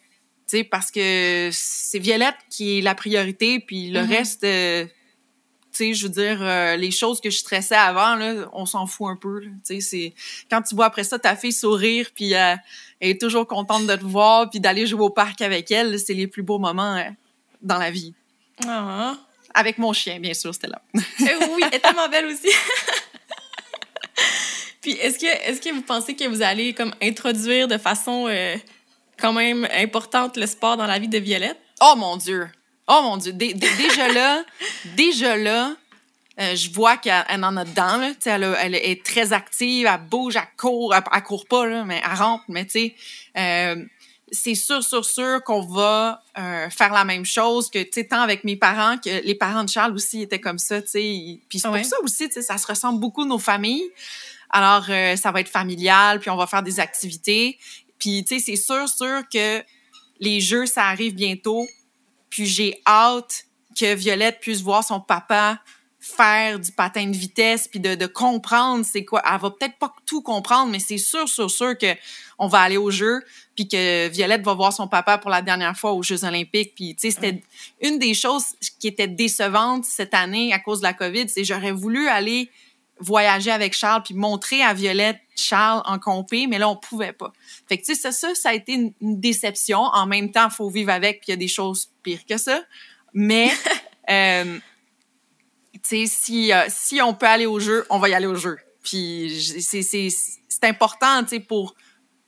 tu 0.48 0.58
sais, 0.60 0.63
parce 0.63 0.91
que 0.91 1.50
c'est 1.52 2.00
Violette 2.00 2.38
qui 2.50 2.78
est 2.78 2.82
la 2.82 2.96
priorité, 2.96 3.60
puis 3.60 3.89
le 3.89 4.04
Mhm. 4.04 4.10
reste... 4.10 4.43
euh, 4.46 4.86
tu 5.74 5.84
sais, 5.89 5.93
je 5.93 6.08
veux 6.08 6.12
dire, 6.13 6.39
euh, 6.41 6.76
les 6.76 6.89
choses 6.89 7.22
que 7.22 7.30
je 7.30 7.38
stressais 7.38 7.76
avant, 7.76 8.15
là, 8.15 8.50
on 8.54 8.65
s'en 8.65 8.88
fout 8.88 9.10
un 9.10 9.15
peu. 9.15 9.41
Tu 9.41 9.52
sais, 9.63 9.80
c'est 9.82 10.13
quand 10.50 10.62
tu 10.63 10.74
vois 10.74 10.86
après 10.86 11.04
ça 11.04 11.20
ta 11.20 11.36
fille 11.36 11.52
sourire, 11.52 12.10
puis 12.15 12.32
elle 12.32 12.58
est 13.02 13.20
toujours 13.22 13.46
contente 13.46 13.86
de 13.86 13.96
te 13.96 14.04
voir, 14.06 14.50
puis 14.50 14.60
d'aller 14.60 14.88
jouer 14.88 15.02
au 15.02 15.10
parc 15.12 15.39
avec 15.41 15.70
elle, 15.70 15.91
là, 15.91 15.98
c'est 16.00 16.15
les 16.15 16.26
plus 16.28 16.41
beaux 16.41 16.58
moments 16.58 17.04
dans 17.62 17.78
la 17.78 17.91
vie. 17.91 18.13
Ah. 18.65 19.17
Avec 19.60 19.78
mon 19.80 19.91
chien, 19.91 20.20
bien 20.20 20.34
sûr, 20.36 20.54
c'était 20.54 20.67
là. 20.67 20.82
Eh 20.93 21.46
oui, 21.50 21.63
elle 21.65 21.74
est 21.76 21.80
tellement 21.80 22.08
belle 22.10 22.28
aussi. 22.28 22.50
Puis 24.82 24.91
est-ce 24.93 25.17
que 25.20 25.26
est-ce 25.26 25.60
que 25.60 25.74
vous 25.74 25.82
pensez 25.82 26.15
que 26.15 26.26
vous 26.26 26.41
allez 26.41 26.74
comme 26.74 26.93
introduire 27.02 27.67
de 27.67 27.78
façon 27.78 28.28
euh, 28.30 28.56
quand 29.20 29.34
même 29.34 29.67
importante 29.76 30.38
le 30.38 30.46
sport 30.46 30.78
dans 30.78 30.86
la 30.86 31.00
vie 31.00 31.08
de 31.08 31.17
Violette? 31.17 31.60
Oh 31.82 31.96
mon 31.98 32.17
Dieu! 32.17 32.48
Oh 32.88 33.00
mon 33.04 33.17
Dieu! 33.17 33.34
Dé- 33.34 33.54
dé- 33.54 33.70
déjà 33.78 34.08
là, 34.08 34.43
déjà 34.96 35.36
là, 35.36 35.76
euh, 36.39 36.56
je 36.56 36.70
vois 36.72 36.98
qu'elle 36.98 37.26
elle 37.30 37.43
en 37.43 37.58
a 37.58 37.65
dedans. 37.65 37.98
Là. 37.98 38.12
Elle, 38.26 38.43
a- 38.43 38.63
elle 38.63 38.76
est 38.76 39.04
très 39.04 39.34
active, 39.34 39.88
elle 39.91 40.00
bouge, 40.08 40.36
elle 40.36 40.43
court. 40.56 40.93
Elle, 40.96 41.04
elle 41.13 41.24
court 41.24 41.48
pas, 41.48 41.65
là, 41.65 41.84
mais 41.84 42.00
elle 42.04 42.17
rentre. 42.17 42.43
Mais 42.48 42.65
tu 42.65 42.72
sais, 42.72 42.96
euh, 43.38 43.84
c'est 44.32 44.56
sûr, 44.56 44.84
sûr, 44.84 45.06
sûr 45.06 45.44
qu'on 45.44 45.62
va 45.62 46.22
euh, 46.38 46.70
faire 46.70 46.92
la 46.92 47.06
même 47.06 47.26
chose 47.26 47.70
que, 47.70 47.80
tu 47.80 47.90
sais, 47.94 48.04
tant 48.08 48.22
avec 48.22 48.44
mes 48.44 48.56
parents 48.58 48.98
que 48.98 49.24
les 49.24 49.36
parents 49.36 49.63
de 49.63 49.70
Charles 49.70 49.94
aussi 49.94 50.22
étaient 50.22 50.42
comme 50.42 50.60
ça, 50.60 50.82
tu 50.82 50.90
sais. 50.90 51.40
Puis 51.50 51.60
c'est 51.60 51.68
Ouais. 51.70 51.82
pour 51.82 51.90
ça 51.90 51.96
aussi, 52.04 52.28
tu 52.28 52.34
sais, 52.34 52.42
ça 52.42 52.58
se 52.58 52.68
ressemble 52.68 53.00
beaucoup 53.00 53.24
nos 53.26 53.40
familles. 53.40 53.90
Alors, 54.50 54.86
euh, 54.90 55.16
ça 55.16 55.32
va 55.32 55.40
être 55.42 55.50
familial, 55.50 56.20
puis 56.20 56.30
on 56.30 56.36
va 56.38 56.48
faire 56.48 56.63
des 56.63 56.80
activités. 56.80 57.58
Puis, 58.00 58.24
tu 58.26 58.40
sais, 58.40 58.46
c'est 58.46 58.56
sûr, 58.62 58.88
sûr 58.88 59.22
que 59.32 59.63
les 60.20 60.40
jeux, 60.42 60.66
ça 60.66 60.86
arrive 60.86 61.13
bientôt. 61.16 61.68
Puis 62.30 62.46
j'ai 62.46 62.82
hâte 62.86 63.46
que 63.80 63.94
Violette 63.96 64.40
puisse 64.40 64.62
voir 64.62 64.84
son 64.84 65.00
papa 65.00 65.60
faire 66.08 66.60
du 66.60 66.72
patin 66.72 67.08
de 67.08 67.15
vitesse, 67.15 67.67
puis 67.67 67.80
de, 67.80 67.96
de 67.96 68.06
comprendre 68.06 68.86
c'est 68.86 69.06
quoi. 69.06 69.22
Elle 69.26 69.39
va 69.39 69.52
peut-être 69.52 69.78
pas 69.78 69.93
tout 70.06 70.22
comprendre, 70.22 70.72
mais 70.72 70.80
c'est 70.80 70.98
sûr, 70.98 71.28
sûr, 71.28 71.50
sûr 71.50 71.78
que 71.78 71.96
on 72.39 72.48
va 72.48 72.60
aller 72.62 72.78
au 72.78 72.91
jeu, 72.91 73.24
puis 73.56 73.67
que 73.67 74.08
Violette 74.10 74.43
va 74.43 74.54
voir 74.54 74.72
son 74.72 74.88
papa 74.88 75.17
pour 75.17 75.32
la 75.32 75.41
dernière 75.41 75.76
fois 75.76 75.93
aux 75.93 76.04
Jeux 76.04 76.24
olympiques. 76.24 76.74
Puis, 76.76 76.96
tu 76.96 77.10
sais, 77.10 77.12
c'était 77.12 77.41
une 77.82 77.98
des 77.98 78.13
choses 78.13 78.46
qui 78.80 78.88
était 78.88 79.08
décevante 79.08 79.86
cette 79.86 80.13
année 80.13 80.54
à 80.54 80.60
cause 80.60 80.80
de 80.80 80.84
la 80.84 80.93
COVID, 80.93 81.28
c'est 81.30 81.43
j'aurais 81.43 81.72
voulu 81.72 82.08
aller 82.08 82.50
voyager 83.00 83.52
avec 83.52 83.74
Charles 83.74 84.04
puis 84.04 84.13
montrer 84.13 84.62
à 84.63 84.74
Violette 84.74 85.20
Charles 85.36 85.82
en 85.86 86.00
compé, 86.00 86.48
mais 86.48 86.58
là, 86.58 86.70
on 86.70 86.76
pouvait 86.76 87.13
pas. 87.13 87.32
Fait 87.67 87.78
que, 87.78 87.86
tu 87.86 87.96
sais, 87.96 88.12
ça, 88.12 88.34
ça, 88.34 88.50
a 88.50 88.54
été 88.54 88.74
une, 88.74 88.93
déception. 89.00 89.80
En 89.80 90.08
même 90.08 90.32
temps, 90.32 90.48
il 90.50 90.54
faut 90.54 90.70
vivre 90.70 90.91
avec, 90.91 91.22
puis 91.22 91.28
il 91.30 91.32
y 91.32 91.34
a 91.34 91.38
des 91.38 91.48
choses 91.48 91.89
pires 92.04 92.26
que 92.28 92.38
ça. 92.38 92.62
Mais, 93.13 93.52
euh, 94.10 94.60
tu 95.88 96.06
sais, 96.06 96.06
si, 96.08 96.54
euh, 96.54 96.65
si 96.69 97.02
on 97.02 97.13
peut 97.13 97.26
aller 97.28 97.45
au 97.45 97.60
jeu, 97.60 97.86
on 97.89 98.00
va 98.00 98.10
y 98.10 98.13
aller 98.13 98.28
au 98.28 98.36
jeu. 98.36 98.58
Puis 98.84 99.62
c'est- 99.62 100.10
important, 100.63 101.23
tu 101.23 101.30
sais, 101.30 101.39
pour 101.39 101.76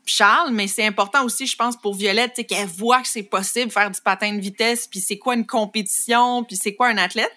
Charles, 0.06 0.52
mais 0.52 0.68
c'est 0.68 0.86
important 0.86 1.24
aussi, 1.24 1.46
je 1.48 1.56
pense, 1.56 1.76
pour 1.78 1.94
Violette, 1.96 2.34
tu 2.36 2.42
sais, 2.42 2.46
qu'elle 2.46 2.68
voit 2.68 3.02
que 3.02 3.08
c'est 3.08 3.24
possible 3.24 3.68
de 3.68 3.72
faire 3.72 3.90
du 3.92 4.00
patin 4.02 4.34
de 4.34 4.40
vitesse, 4.40 4.88
puis 4.88 5.00
c'est 5.00 5.18
quoi 5.18 5.36
une 5.36 5.46
compétition, 5.46 6.44
puis 6.44 6.56
c'est 6.56 6.74
quoi 6.76 6.88
un 6.90 6.98
athlète. 6.98 7.32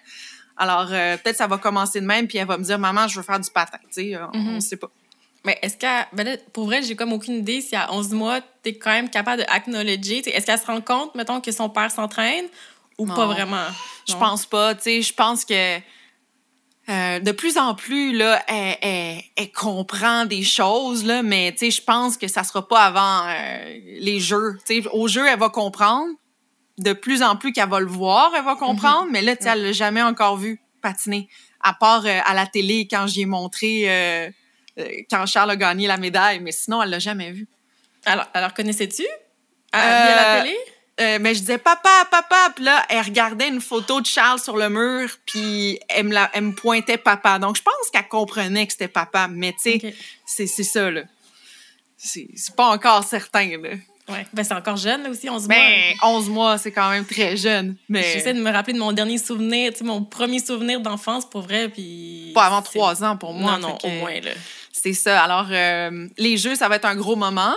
Alors, 0.57 0.87
euh, 0.91 1.17
peut-être 1.17 1.37
ça 1.37 1.47
va 1.47 1.57
commencer 1.57 1.99
de 2.01 2.05
même, 2.05 2.27
puis 2.27 2.37
elle 2.37 2.47
va 2.47 2.57
me 2.57 2.63
dire, 2.63 2.77
maman, 2.79 3.07
je 3.07 3.17
veux 3.17 3.23
faire 3.25 3.39
du 3.39 3.49
patin. 3.49 3.77
Tu 3.87 4.11
sais, 4.11 4.17
on 4.33 4.37
Mhm. 4.37 4.55
ne 4.55 4.59
sait 4.59 4.77
pas. 4.77 4.89
Mais 5.45 5.57
est-ce 5.61 5.75
qu'elle. 5.77 6.05
Ben 6.13 6.23
là, 6.25 6.37
pour 6.53 6.65
vrai, 6.65 6.81
j'ai 6.83 6.95
comme 6.95 7.11
aucune 7.11 7.35
idée 7.35 7.59
si 7.59 7.75
à 7.75 7.91
11 7.93 8.11
mois, 8.13 8.39
t'es 8.61 8.75
quand 8.77 8.91
même 8.91 9.09
capable 9.09 9.41
de 9.43 9.47
acknowledger. 9.49 10.19
Est-ce 10.29 10.45
qu'elle 10.45 10.59
se 10.59 10.65
rend 10.65 10.79
compte, 10.79 11.13
mettons, 11.15 11.41
que 11.41 11.51
son 11.51 11.69
père 11.69 11.91
s'entraîne 11.91 12.45
ou 12.97 13.05
Non. 13.05 13.13
pas 13.15 13.25
vraiment? 13.25 13.65
Je 14.07 14.13
pense 14.13 14.45
pas. 14.45 14.73
Tu 14.75 14.83
sais, 14.83 15.01
je 15.01 15.13
pense 15.13 15.43
que 15.43 15.79
euh, 16.89 17.19
de 17.19 17.31
plus 17.31 17.57
en 17.57 17.75
plus, 17.75 18.13
là, 18.15 18.43
elle, 18.47 18.77
elle- 18.81 19.21
elle 19.35 19.51
comprend 19.51 20.25
des 20.25 20.43
choses, 20.43 21.05
là, 21.05 21.23
mais 21.23 21.55
je 21.59 21.81
pense 21.81 22.17
que 22.17 22.27
ça 22.27 22.43
sera 22.43 22.67
pas 22.67 22.81
avant 22.85 23.27
euh, 23.27 23.79
les 23.99 24.19
jeux. 24.19 24.57
Au 24.91 25.07
jeu, 25.07 25.25
elle 25.27 25.39
va 25.39 25.49
comprendre. 25.49 26.09
De 26.79 26.93
plus 26.93 27.21
en 27.21 27.35
plus 27.35 27.53
qu'elle 27.53 27.69
va 27.69 27.79
le 27.79 27.85
voir, 27.85 28.31
elle 28.35 28.43
va 28.43 28.55
comprendre, 28.55 29.07
mais 29.11 29.21
là, 29.21 29.35
elle 29.45 29.61
l'a 29.63 29.71
jamais 29.73 30.01
encore 30.01 30.37
vu 30.37 30.59
patiner. 30.81 31.29
À 31.61 31.73
part 31.73 32.05
euh, 32.05 32.19
à 32.25 32.33
la 32.33 32.47
télé, 32.47 32.87
quand 32.89 33.05
j'y 33.07 33.21
ai 33.21 33.25
montré, 33.27 34.33
quand 35.09 35.25
Charles 35.27 35.51
a 35.51 35.55
gagné 35.55 35.85
la 35.87 35.97
médaille, 35.97 36.39
mais 36.39 36.51
sinon, 36.51 36.81
elle 36.81 36.89
l'a 36.89 36.99
jamais 36.99 37.31
vu. 37.31 37.47
Alors, 38.05 38.25
alors 38.33 38.53
connaissais-tu? 38.55 39.05
À, 39.71 40.03
via 40.05 40.15
la 40.15 40.41
télé? 40.41 40.57
Euh, 41.01 41.17
mais 41.19 41.33
je 41.33 41.39
disais 41.39 41.57
papa, 41.57 41.89
papa, 42.11 42.51
puis 42.55 42.65
là 42.65 42.85
elle 42.87 43.01
regardait 43.03 43.47
une 43.47 43.61
photo 43.61 43.99
de 43.99 44.05
Charles 44.05 44.39
sur 44.39 44.55
le 44.55 44.69
mur, 44.69 45.09
puis 45.25 45.79
elle 45.89 46.05
me, 46.05 46.13
la- 46.13 46.29
elle 46.33 46.43
me 46.43 46.51
pointait 46.53 46.97
papa. 46.99 47.39
Donc 47.39 47.57
je 47.57 47.63
pense 47.63 47.73
qu'elle 47.91 48.07
comprenait 48.07 48.67
que 48.67 48.73
c'était 48.73 48.87
papa, 48.87 49.27
mais 49.27 49.53
tu 49.53 49.79
sais, 49.79 49.81
Ok. 49.87 49.93
c'est 50.25 50.47
ça 50.47 50.91
là. 50.91 51.01
C'est 51.97 52.27
pas 52.55 52.67
encore 52.67 53.03
certain 53.03 53.57
là. 53.57 53.69
Ouais. 54.09 54.27
Ben, 54.33 54.43
c'est 54.43 54.53
encore 54.53 54.75
jeune, 54.75 55.03
là 55.03 55.09
aussi, 55.09 55.29
11 55.29 55.47
mois. 55.47 55.55
Ben 55.55 55.93
11 56.03 56.27
mois, 56.29 56.57
c'est 56.57 56.73
quand 56.73 56.89
même 56.89 57.05
très 57.05 57.37
jeune, 57.37 57.77
mais 57.87 58.03
J'essaie 58.03 58.33
de 58.33 58.41
me 58.41 58.51
rappeler 58.51 58.73
de 58.73 58.79
mon 58.79 58.91
dernier 58.91 59.17
souvenir, 59.17 59.71
tu 59.71 59.79
sais, 59.79 59.83
mon 59.85 60.03
premier 60.03 60.39
souvenir 60.39 60.81
d'enfance, 60.81 61.27
pour 61.27 61.41
vrai, 61.41 61.69
puis... 61.69 62.31
pas 62.35 62.47
avant 62.47 62.61
c'est- 62.61 62.77
trois 62.77 63.01
ans 63.05 63.15
pour 63.15 63.33
moi. 63.33 63.53
Non, 63.57 63.69
non, 63.69 63.77
que 63.77 63.87
au 63.87 63.89
moins, 63.91 64.19
là. 64.19 64.31
C'est 64.73 64.93
ça. 64.93 65.23
Alors 65.23 65.47
euh, 65.49 66.07
les 66.17 66.35
jeux, 66.37 66.55
ça 66.55 66.67
va 66.67 66.75
être 66.75 66.85
un 66.85 66.95
gros 66.97 67.15
moment. 67.15 67.55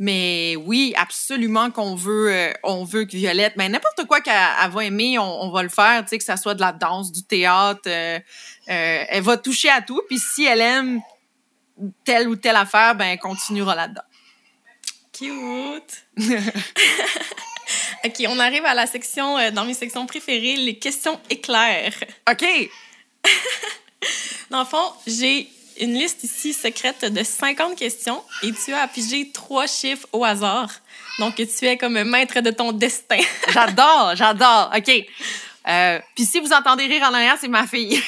Mais 0.00 0.54
oui, 0.56 0.94
absolument 0.96 1.72
qu'on 1.72 1.96
veut, 1.96 2.32
euh, 2.32 2.52
on 2.62 2.84
veut 2.84 3.04
que 3.04 3.16
Violette, 3.16 3.54
mais 3.56 3.68
n'importe 3.68 4.04
quoi 4.06 4.20
qu'elle 4.20 4.34
elle 4.62 4.70
va 4.70 4.84
aimer, 4.84 5.18
on, 5.18 5.42
on 5.42 5.50
va 5.50 5.64
le 5.64 5.68
faire, 5.68 6.04
tu 6.04 6.10
sais, 6.10 6.18
que 6.18 6.24
ça 6.24 6.36
soit 6.36 6.54
de 6.54 6.60
la 6.60 6.70
danse, 6.70 7.10
du 7.10 7.24
théâtre, 7.24 7.80
euh, 7.88 8.20
euh, 8.68 9.04
elle 9.08 9.22
va 9.22 9.36
toucher 9.36 9.70
à 9.70 9.82
tout. 9.82 10.00
Puis 10.08 10.20
si 10.20 10.44
elle 10.44 10.60
aime 10.60 11.00
telle 12.04 12.28
ou 12.28 12.36
telle 12.36 12.54
affaire, 12.54 12.94
ben 12.94 13.06
elle 13.06 13.18
continuera 13.18 13.74
là-dedans. 13.74 14.02
Cute! 15.12 16.06
OK, 18.04 18.24
on 18.28 18.38
arrive 18.38 18.64
à 18.64 18.74
la 18.74 18.86
section, 18.86 19.50
dans 19.50 19.64
mes 19.64 19.74
sections 19.74 20.06
préférées, 20.06 20.56
les 20.56 20.78
questions 20.78 21.20
éclairs. 21.28 21.94
OK. 22.30 22.46
Dans 24.50 24.60
le 24.60 24.64
fond, 24.64 24.92
j'ai 25.06 25.50
une 25.80 25.94
liste 25.94 26.24
ici 26.24 26.52
secrète 26.52 27.04
de 27.12 27.22
50 27.22 27.76
questions 27.76 28.22
et 28.42 28.52
tu 28.52 28.72
as 28.72 28.82
à 28.82 28.88
piger 28.88 29.30
trois 29.32 29.66
chiffres 29.66 30.06
au 30.12 30.24
hasard. 30.24 30.70
Donc, 31.18 31.34
tu 31.36 31.66
es 31.66 31.76
comme 31.76 32.02
maître 32.04 32.40
de 32.40 32.50
ton 32.50 32.72
destin. 32.72 33.18
J'adore, 33.52 34.12
j'adore. 34.14 34.70
OK. 34.76 34.90
Euh, 35.68 35.98
Puis 36.14 36.24
si 36.24 36.40
vous 36.40 36.52
entendez 36.52 36.86
rire 36.86 37.02
en 37.02 37.12
arrière, 37.14 37.36
c'est 37.40 37.48
ma 37.48 37.66
fille. 37.66 38.00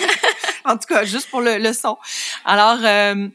en 0.64 0.76
tout 0.76 0.86
cas, 0.88 1.04
juste 1.04 1.28
pour 1.30 1.40
le, 1.40 1.58
le 1.58 1.72
son. 1.72 1.98
Alors, 2.44 2.78
euh, 2.82 3.28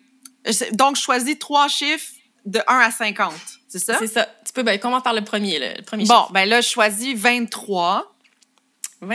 donc, 0.71 0.95
je 0.95 1.01
choisis 1.01 1.37
trois 1.37 1.67
chiffres 1.67 2.11
de 2.45 2.59
1 2.67 2.79
à 2.79 2.91
50. 2.91 3.33
C'est 3.67 3.79
ça? 3.79 3.97
C'est 3.99 4.07
ça. 4.07 4.27
Tu 4.45 4.53
peux, 4.53 4.63
ben, 4.63 4.79
commence 4.79 5.03
par 5.03 5.13
le 5.13 5.21
premier, 5.23 5.59
là, 5.59 5.73
le 5.75 5.81
premier 5.83 6.05
Bon, 6.05 6.15
chiffre. 6.21 6.31
ben 6.31 6.47
là, 6.47 6.61
je 6.61 6.69
choisis 6.69 7.15
23 7.17 8.15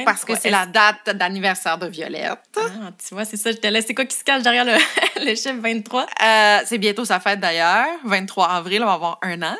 parce 0.04 0.24
que 0.24 0.36
c'est 0.36 0.50
la 0.50 0.66
date 0.66 1.10
d'anniversaire 1.16 1.78
de 1.78 1.86
Violette. 1.86 2.38
Ah, 2.56 2.90
tu 3.06 3.14
vois, 3.14 3.24
c'est 3.24 3.36
ça, 3.36 3.50
je 3.50 3.56
te 3.56 3.66
laisse. 3.66 3.86
C'est 3.86 3.94
quoi 3.94 4.04
qui 4.04 4.16
se 4.16 4.24
cache 4.24 4.42
derrière 4.42 4.64
le, 4.64 4.72
le 5.24 5.34
chiffre 5.34 5.60
23? 5.60 6.06
Euh, 6.22 6.58
c'est 6.66 6.78
bientôt 6.78 7.04
sa 7.04 7.20
fête 7.20 7.40
d'ailleurs. 7.40 7.86
23 8.04 8.48
avril, 8.48 8.82
on 8.82 8.86
va 8.86 8.92
avoir 8.92 9.18
un 9.22 9.42
an. 9.42 9.56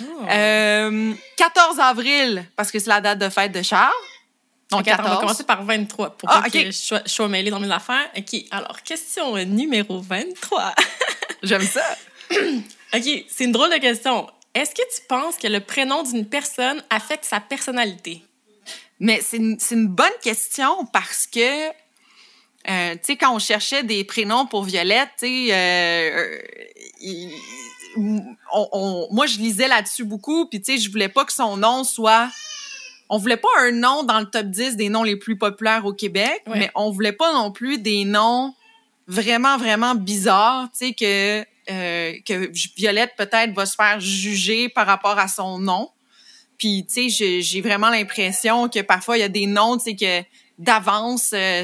Oh. 0.00 0.24
Euh, 0.28 1.14
14 1.36 1.78
avril, 1.80 2.44
parce 2.56 2.70
que 2.72 2.78
c'est 2.78 2.88
la 2.88 3.00
date 3.00 3.18
de 3.18 3.28
fête 3.28 3.52
de 3.52 3.62
Charles. 3.62 3.92
Donc, 4.70 4.80
Ok, 4.80 4.88
attends, 4.88 5.02
on 5.02 5.04
14. 5.04 5.14
va 5.14 5.20
commencer 5.20 5.44
par 5.44 5.62
23 5.62 6.10
pour 6.16 6.28
Ah, 6.32 6.42
pas 6.42 6.50
que 6.50 6.66
je 6.66 6.70
sois, 6.72 7.02
je 7.04 7.10
sois 7.10 7.28
mêlée 7.28 7.50
dans 7.50 7.60
mes 7.60 7.70
affaires. 7.70 8.08
OK, 8.16 8.36
alors, 8.50 8.82
question 8.82 9.36
numéro 9.44 10.00
23. 10.00 10.74
J'aime 11.42 11.62
ça. 11.62 11.82
OK, 12.32 13.24
c'est 13.28 13.44
une 13.44 13.52
drôle 13.52 13.70
de 13.70 13.78
question. 13.78 14.28
Est-ce 14.54 14.70
que 14.70 14.82
tu 14.82 15.02
penses 15.08 15.36
que 15.36 15.48
le 15.48 15.60
prénom 15.60 16.02
d'une 16.02 16.26
personne 16.26 16.82
affecte 16.90 17.24
sa 17.24 17.40
personnalité? 17.40 18.22
Mais 19.00 19.20
c'est 19.20 19.38
une, 19.38 19.88
bonne 19.88 20.06
question 20.22 20.86
parce 20.86 21.26
que, 21.26 21.68
euh, 21.68 22.94
tu 22.94 22.98
sais, 23.02 23.16
quand 23.16 23.34
on 23.34 23.38
cherchait 23.38 23.82
des 23.82 24.04
prénoms 24.04 24.46
pour 24.46 24.64
Violette, 24.64 25.10
tu 25.18 25.26
sais, 25.26 25.48
euh, 25.52 26.38
euh, 27.96 29.06
moi, 29.10 29.26
je 29.26 29.38
lisais 29.38 29.68
là-dessus 29.68 30.04
beaucoup, 30.04 30.46
puis 30.46 30.60
tu 30.60 30.72
sais, 30.72 30.78
je 30.78 30.90
voulais 30.90 31.08
pas 31.08 31.24
que 31.24 31.32
son 31.32 31.56
nom 31.56 31.84
soit... 31.84 32.30
On 33.10 33.18
voulait 33.18 33.36
pas 33.36 33.48
un 33.58 33.70
nom 33.70 34.02
dans 34.02 34.18
le 34.18 34.24
top 34.24 34.46
10 34.46 34.76
des 34.76 34.88
noms 34.88 35.02
les 35.02 35.16
plus 35.16 35.36
populaires 35.36 35.84
au 35.84 35.92
Québec, 35.92 36.42
Ouais. 36.46 36.58
mais 36.58 36.70
on 36.74 36.90
voulait 36.90 37.12
pas 37.12 37.34
non 37.34 37.52
plus 37.52 37.78
des 37.78 38.04
noms 38.04 38.54
vraiment, 39.06 39.58
vraiment 39.58 39.94
bizarres, 39.94 40.70
tu 40.72 40.86
sais, 40.86 40.94
que, 40.94 41.40
euh, 41.70 42.14
que 42.26 42.50
Violette 42.76 43.12
peut-être 43.16 43.52
va 43.52 43.66
se 43.66 43.74
faire 43.74 44.00
juger 44.00 44.70
par 44.70 44.86
rapport 44.86 45.18
à 45.18 45.28
son 45.28 45.58
nom. 45.58 45.90
Puis, 46.64 46.86
tu 46.86 47.10
sais, 47.10 47.40
j'ai- 47.42 47.60
vraiment 47.60 47.90
l'impression 47.90 48.70
que 48.70 48.80
parfois, 48.80 49.18
il 49.18 49.20
y 49.20 49.24
a 49.24 49.28
des 49.28 49.44
noms, 49.44 49.76
tu 49.76 49.84
sais, 49.84 49.96
que 49.96 50.26
d'avance, 50.58 51.32
euh, 51.34 51.62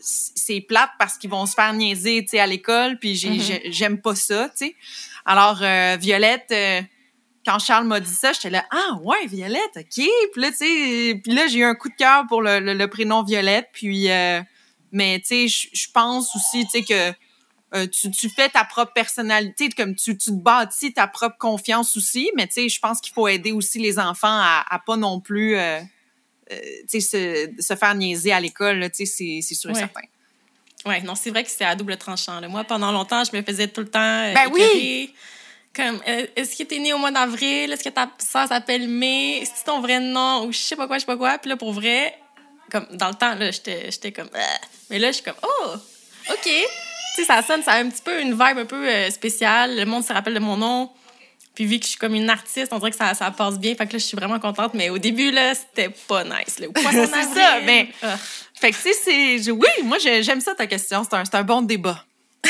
c'est 0.00 0.62
plate 0.62 0.88
parce 0.98 1.18
qu'ils 1.18 1.28
vont 1.28 1.44
se 1.44 1.52
faire 1.52 1.74
niaiser, 1.74 2.22
tu 2.22 2.30
sais, 2.30 2.38
à 2.40 2.46
l'école. 2.46 2.98
Puis, 2.98 3.12
Mhm. 3.26 3.40
j'ai- 3.42 3.62
j'aime 3.72 4.00
pas 4.00 4.14
ça, 4.14 4.48
tu 4.56 4.68
sais. 4.68 4.74
Alors, 5.26 5.58
euh, 5.60 5.98
Violette, 6.00 6.46
euh, 6.50 6.80
quand 7.44 7.58
Charles 7.58 7.86
m'a 7.86 8.00
dit 8.00 8.10
ça, 8.14 8.32
j'étais 8.32 8.48
là, 8.48 8.64
ah 8.70 8.96
ouais, 9.02 9.26
Violette, 9.26 9.76
OK. 9.76 9.84
Puis 9.96 10.06
là, 10.36 10.50
tu 10.50 10.56
sais, 10.56 11.20
puis 11.22 11.34
là, 11.34 11.46
j'ai 11.46 11.58
eu 11.58 11.64
un 11.64 11.74
coup 11.74 11.90
de 11.90 11.94
cœur 11.94 12.24
pour 12.26 12.40
le, 12.40 12.58
le- 12.58 12.72
le 12.72 12.88
prénom 12.88 13.22
Violette. 13.24 13.68
Puis, 13.74 14.08
mais 14.92 15.20
tu 15.20 15.46
sais, 15.46 15.68
je 15.74 15.86
pense 15.92 16.34
aussi, 16.34 16.64
tu 16.64 16.70
sais, 16.70 16.82
que 16.84 17.12
euh, 17.74 17.86
tu, 17.86 18.10
tu 18.10 18.28
fais 18.28 18.48
ta 18.48 18.64
propre 18.64 18.92
personnalité, 18.92 19.68
comme 19.70 19.94
tu, 19.94 20.16
tu 20.18 20.26
te 20.30 20.36
bâtis 20.36 20.92
ta 20.92 21.06
propre 21.06 21.36
confiance 21.38 21.96
aussi, 21.96 22.30
mais 22.36 22.46
tu 22.46 22.54
sais, 22.54 22.68
je 22.68 22.78
pense 22.80 23.00
qu'il 23.00 23.12
faut 23.14 23.26
aider 23.28 23.52
aussi 23.52 23.78
les 23.78 23.98
enfants 23.98 24.28
à, 24.28 24.64
à 24.68 24.78
pas 24.78 24.96
non 24.96 25.20
plus, 25.20 25.56
euh, 25.56 25.80
euh, 26.50 26.56
se, 26.88 27.48
se 27.58 27.74
faire 27.76 27.94
niaiser 27.94 28.32
à 28.32 28.40
l'école, 28.40 28.78
là, 28.78 28.90
tu 28.90 29.06
sais, 29.06 29.40
c'est- 29.42 29.54
sûr 29.54 29.70
et 29.70 29.72
Ouais. 29.74 29.78
certain. 29.80 30.00
Ouais, 30.84 31.00
non, 31.02 31.14
c'est 31.14 31.30
vrai 31.30 31.44
que 31.44 31.50
c'est 31.50 31.64
à 31.64 31.76
double 31.76 31.96
tranchant. 31.96 32.40
là. 32.40 32.48
Moi, 32.48 32.64
pendant 32.64 32.90
longtemps, 32.90 33.22
je 33.24 33.34
me 33.36 33.42
faisais 33.42 33.68
tout 33.68 33.82
le 33.82 33.88
temps. 33.88 34.00
euh, 34.00 34.34
Ben 34.34 34.50
oui! 34.52 35.14
Comme, 35.74 36.00
euh, 36.06 36.26
est-ce 36.36 36.56
que 36.56 36.64
t'es 36.64 36.78
né 36.80 36.92
au 36.92 36.98
mois 36.98 37.12
d'avril? 37.12 37.72
Est-ce 37.72 37.84
que 37.84 37.88
ta 37.88 38.10
sœur 38.18 38.48
s'appelle 38.48 38.88
May? 38.88 39.38
Est-ce 39.38 39.52
que 39.52 39.56
c'est 39.58 39.64
ton 39.64 39.80
vrai 39.80 40.00
nom? 40.00 40.44
Ou 40.44 40.52
je 40.52 40.58
sais 40.58 40.76
pas 40.76 40.86
quoi, 40.86 40.96
je 40.96 41.00
sais 41.00 41.06
pas 41.06 41.16
quoi. 41.16 41.38
Puis 41.38 41.48
là, 41.48 41.56
pour 41.56 41.72
vrai, 41.72 42.14
comme, 42.70 42.86
dans 42.90 43.08
le 43.08 43.14
temps, 43.14 43.34
là, 43.36 43.50
j'étais 43.50 43.90
j'étais 43.90 44.12
comme, 44.12 44.28
Ah! 44.34 44.58
mais 44.90 44.98
là, 44.98 45.08
je 45.08 45.14
suis 45.14 45.22
comme, 45.24 45.36
oh, 45.42 45.74
OK. 46.30 46.50
Sais, 47.16 47.24
ça 47.24 47.42
sonne, 47.42 47.62
ça 47.62 47.72
a 47.72 47.76
un 47.78 47.88
petit 47.90 48.02
peu 48.02 48.20
une 48.20 48.32
vibe 48.32 48.58
un 48.58 48.64
peu 48.64 48.88
euh, 48.88 49.10
spéciale. 49.10 49.76
Le 49.76 49.84
monde 49.84 50.04
se 50.04 50.12
rappelle 50.12 50.34
de 50.34 50.38
mon 50.38 50.56
nom. 50.56 50.90
Puis 51.54 51.66
vu 51.66 51.78
que 51.78 51.84
je 51.84 51.90
suis 51.90 51.98
comme 51.98 52.14
une 52.14 52.30
artiste, 52.30 52.72
on 52.72 52.78
dirait 52.78 52.90
que 52.90 52.96
ça, 52.96 53.12
ça 53.12 53.30
passe 53.30 53.58
bien. 53.58 53.74
Fait 53.74 53.86
que 53.86 53.92
là, 53.92 53.98
je 53.98 54.04
suis 54.04 54.16
vraiment 54.16 54.38
contente. 54.40 54.72
Mais 54.72 54.88
au 54.88 54.96
début, 54.96 55.30
là, 55.30 55.54
c'était 55.54 55.90
pas 56.08 56.24
nice. 56.24 56.58
Là. 56.58 56.68
C'est 56.90 57.06
ça, 57.06 57.60
ben, 57.66 57.86
Ah. 58.02 58.16
Fait 58.54 58.70
que, 58.70 58.76
tu 58.76 58.82
sais, 58.82 59.38
c'est. 59.42 59.50
Oui, 59.50 59.66
moi, 59.82 59.98
j'ai- 59.98 60.22
j'aime 60.22 60.40
ça 60.40 60.54
ta 60.54 60.66
question. 60.68 61.02
C'est 61.04 61.14
un, 61.16 61.24
c'est 61.24 61.34
un 61.34 61.42
bon 61.42 61.62
débat. 61.62 62.02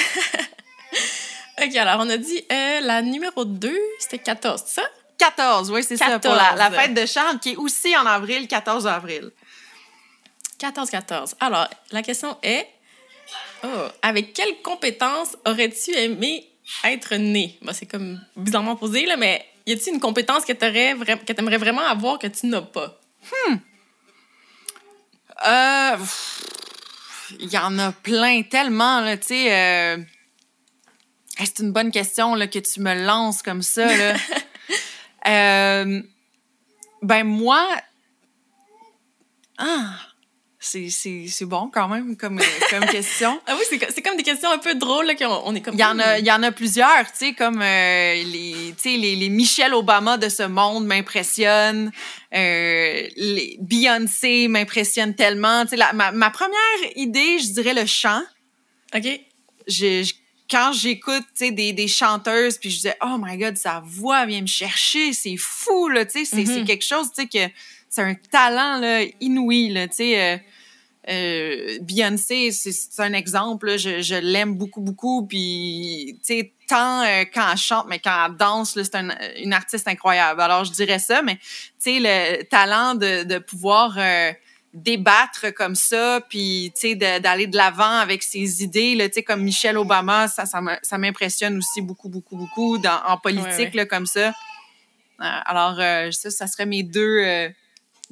OK, 1.63 1.77
alors 1.77 2.01
on 2.01 2.11
a 2.11 2.17
dit 2.17 2.45
euh, 2.53 2.81
la 2.81 3.03
numéro 3.03 3.45
2, 3.45 3.75
c'était 3.99 4.19
14, 4.19 4.63
c'est 4.67 4.81
ça? 4.81 4.87
14, 5.19 5.71
oui, 5.71 5.83
c'est 5.85 5.97
ça, 5.97 6.19
pour 6.19 6.33
la, 6.35 6.53
la 6.57 6.69
14. 6.71 6.77
fête 6.81 6.95
de 6.95 7.07
Charles, 7.07 7.39
qui 7.39 7.53
est 7.53 7.57
aussi 7.57 7.97
en 7.97 8.05
avril, 8.07 8.47
14 8.49 8.87
avril. 8.87 9.31
14-14. 10.61 11.35
Alors, 11.41 11.69
la 11.93 12.03
question 12.03 12.37
est 12.43 12.67
oh, 13.65 13.89
avec 14.03 14.33
quelle 14.33 14.61
compétence 14.63 15.37
aurais-tu 15.47 15.93
aimé 15.93 16.49
être 16.85 17.17
né? 17.17 17.59
Bon, 17.63 17.73
c'est 17.73 17.87
comme 17.87 18.21
bizarrement 18.37 18.77
posé, 18.77 19.07
là, 19.07 19.17
mais 19.17 19.45
y 19.67 19.73
a-t-il 19.73 19.95
une 19.95 20.01
compétence 20.01 20.45
que 20.45 20.53
tu 20.53 20.65
aimerais 20.65 21.59
vraiment 21.59 21.87
avoir 21.87 22.19
que 22.19 22.27
tu 22.27 22.47
n'as 22.47 22.63
pas? 22.63 23.01
Euh, 25.47 25.97
pff, 25.97 26.45
Il 27.41 27.51
y 27.51 27.59
en 27.59 27.79
a 27.79 27.93
plein, 27.93 28.43
tellement, 28.43 29.01
là, 29.01 29.17
tu 29.17 29.29
sais. 29.29 29.53
euh, 29.53 29.97
c'est 31.39 31.61
une 31.61 31.73
bonne 31.73 31.91
question, 31.91 32.35
là, 32.35 32.47
que 32.47 32.59
tu 32.59 32.81
me 32.81 32.95
lances 33.05 33.43
comme 33.43 33.63
ça, 33.63 33.97
là. 33.97 34.15
Euh, 35.25 36.03
ben, 37.01 37.23
moi. 37.23 37.65
Ah! 39.57 39.95
C'est 40.65 41.45
bon 41.45 41.69
quand 41.73 41.89
même 41.89 42.17
comme, 42.17 42.39
euh, 42.39 42.45
comme 42.71 42.87
question. 42.87 43.41
ah 43.47 43.57
oui, 43.59 43.79
c'est 43.91 44.01
comme 44.03 44.17
des 44.17 44.23
questions 44.23 44.51
un 44.51 44.59
peu 44.59 44.75
drôles, 44.75 45.07
là, 45.07 45.15
qu'on 45.15 45.43
on 45.45 45.55
est 45.55 45.61
comme... 45.61 45.75
Il 45.75 45.81
y, 45.81 45.85
en 45.85 45.99
a, 45.99 46.19
il 46.19 46.25
y 46.25 46.31
en 46.31 46.43
a 46.43 46.53
plusieurs, 46.53 47.11
tu 47.13 47.19
sais, 47.27 47.33
comme 47.35 47.61
euh, 47.61 48.15
les, 48.15 48.75
les, 48.85 49.17
les 49.17 49.29
Michelle 49.29 49.75
Obama 49.75 50.19
de 50.19 50.29
ce 50.29 50.45
monde 50.45 50.87
m'impressionnent, 50.87 51.91
euh, 52.35 53.09
les 53.17 53.59
Beyoncé 53.61 54.49
m'impressionnent 54.49 55.15
tellement. 55.17 55.65
Tu 55.67 55.77
sais, 55.77 55.93
ma, 55.95 56.13
ma 56.13 56.31
première 56.31 56.57
idée, 56.97 57.39
je 57.41 57.53
dirais 57.53 57.75
le 57.75 57.87
chant. 57.87 58.23
OK. 58.95 59.21
Je, 59.69 60.11
quand 60.51 60.73
j'écoute 60.73 61.25
des, 61.41 61.73
des 61.73 61.89
chanteuses, 61.89 62.59
puis 62.59 62.71
je 62.71 62.77
disais, 62.77 62.97
oh 63.03 63.17
my 63.19 63.37
God, 63.39 63.57
sa 63.57 63.83
voix 63.85 64.27
vient 64.27 64.43
me 64.43 64.47
chercher, 64.47 65.13
c'est 65.13 65.37
fou, 65.39 65.89
là, 65.89 66.05
tu 66.05 66.25
sais, 66.25 66.45
c'est 66.45 66.45
Mhm. 66.61 66.65
quelque 66.67 66.85
chose, 66.85 67.09
tu 67.17 67.23
sais, 67.23 67.27
que 67.29 67.53
c'est 67.93 68.03
un 68.03 68.15
talent, 68.15 68.79
là, 68.79 69.03
inouï, 69.21 69.69
là, 69.71 69.87
tu 69.89 69.97
sais. 69.97 70.21
euh, 70.21 70.37
euh, 71.09 71.79
Beyoncé, 71.83 72.53
c'est 72.53 73.03
un 73.03 73.13
exemple, 73.13 73.67
là, 73.67 73.77
je, 73.77 74.03
je 74.03 74.15
l'aime 74.15 74.55
beaucoup, 74.55 74.81
beaucoup, 74.81 75.27
puis, 75.27 76.17
tu 76.25 76.35
sais, 76.35 76.53
tant 76.69 77.03
euh, 77.03 77.25
quand 77.35 77.51
elle 77.51 77.59
chante, 77.59 77.87
mais 77.89 77.99
quand 77.99 78.27
elle 78.29 78.37
danse, 78.37 78.77
là, 78.77 78.85
c'est 78.85 78.95
un- 78.95 79.11
une 79.43 79.53
artiste 79.53 79.89
incroyable. 79.89 80.41
Alors, 80.41 80.65
je 80.65 80.71
dirais 80.71 81.01
ça, 81.01 81.21
mais, 81.23 81.37
tu 81.37 81.43
sais, 81.79 81.99
le 82.01 82.43
talent 82.45 82.95
de, 82.95 83.25
de 83.25 83.39
pouvoir... 83.39 83.95
euh, 83.99 84.33
débattre 84.75 85.53
comme 85.55 85.75
ça, 85.75 86.23
puis 86.31 86.73
tu 86.75 86.81
sais 86.81 86.95
de- 86.95 87.19
d'aller 87.19 87.47
de 87.47 87.59
l'avant 87.59 87.99
avec 87.99 88.23
ses 88.23 88.63
idées, 88.63 88.95
là, 88.95 89.07
tu 89.07 89.17
sais 89.17 89.23
comme 89.23 89.43
Michelle 89.43 89.77
Obama, 89.77 90.29
ça 90.29 90.45
ça 90.47 90.97
m'impressionne 90.97 91.59
aussi 91.59 91.83
beaucoup 91.83 92.09
beaucoup 92.09 92.37
beaucoup 92.37 92.79
dans, 92.79 92.99
en 93.07 93.19
politique 93.19 93.45
Ouais, 93.59 93.65
ouais. 93.67 93.71
là 93.75 93.85
comme 93.85 94.07
ça. 94.07 94.29
Euh, 94.29 94.33
alors 95.21 95.77
euh, 95.79 96.11
ça 96.11 96.31
ça 96.31 96.47
serait 96.47 96.65
mes 96.65 96.83
deux 96.85 97.19
euh, 97.23 97.51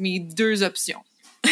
mes 0.00 0.18
deux 0.20 0.62
options. 0.62 1.02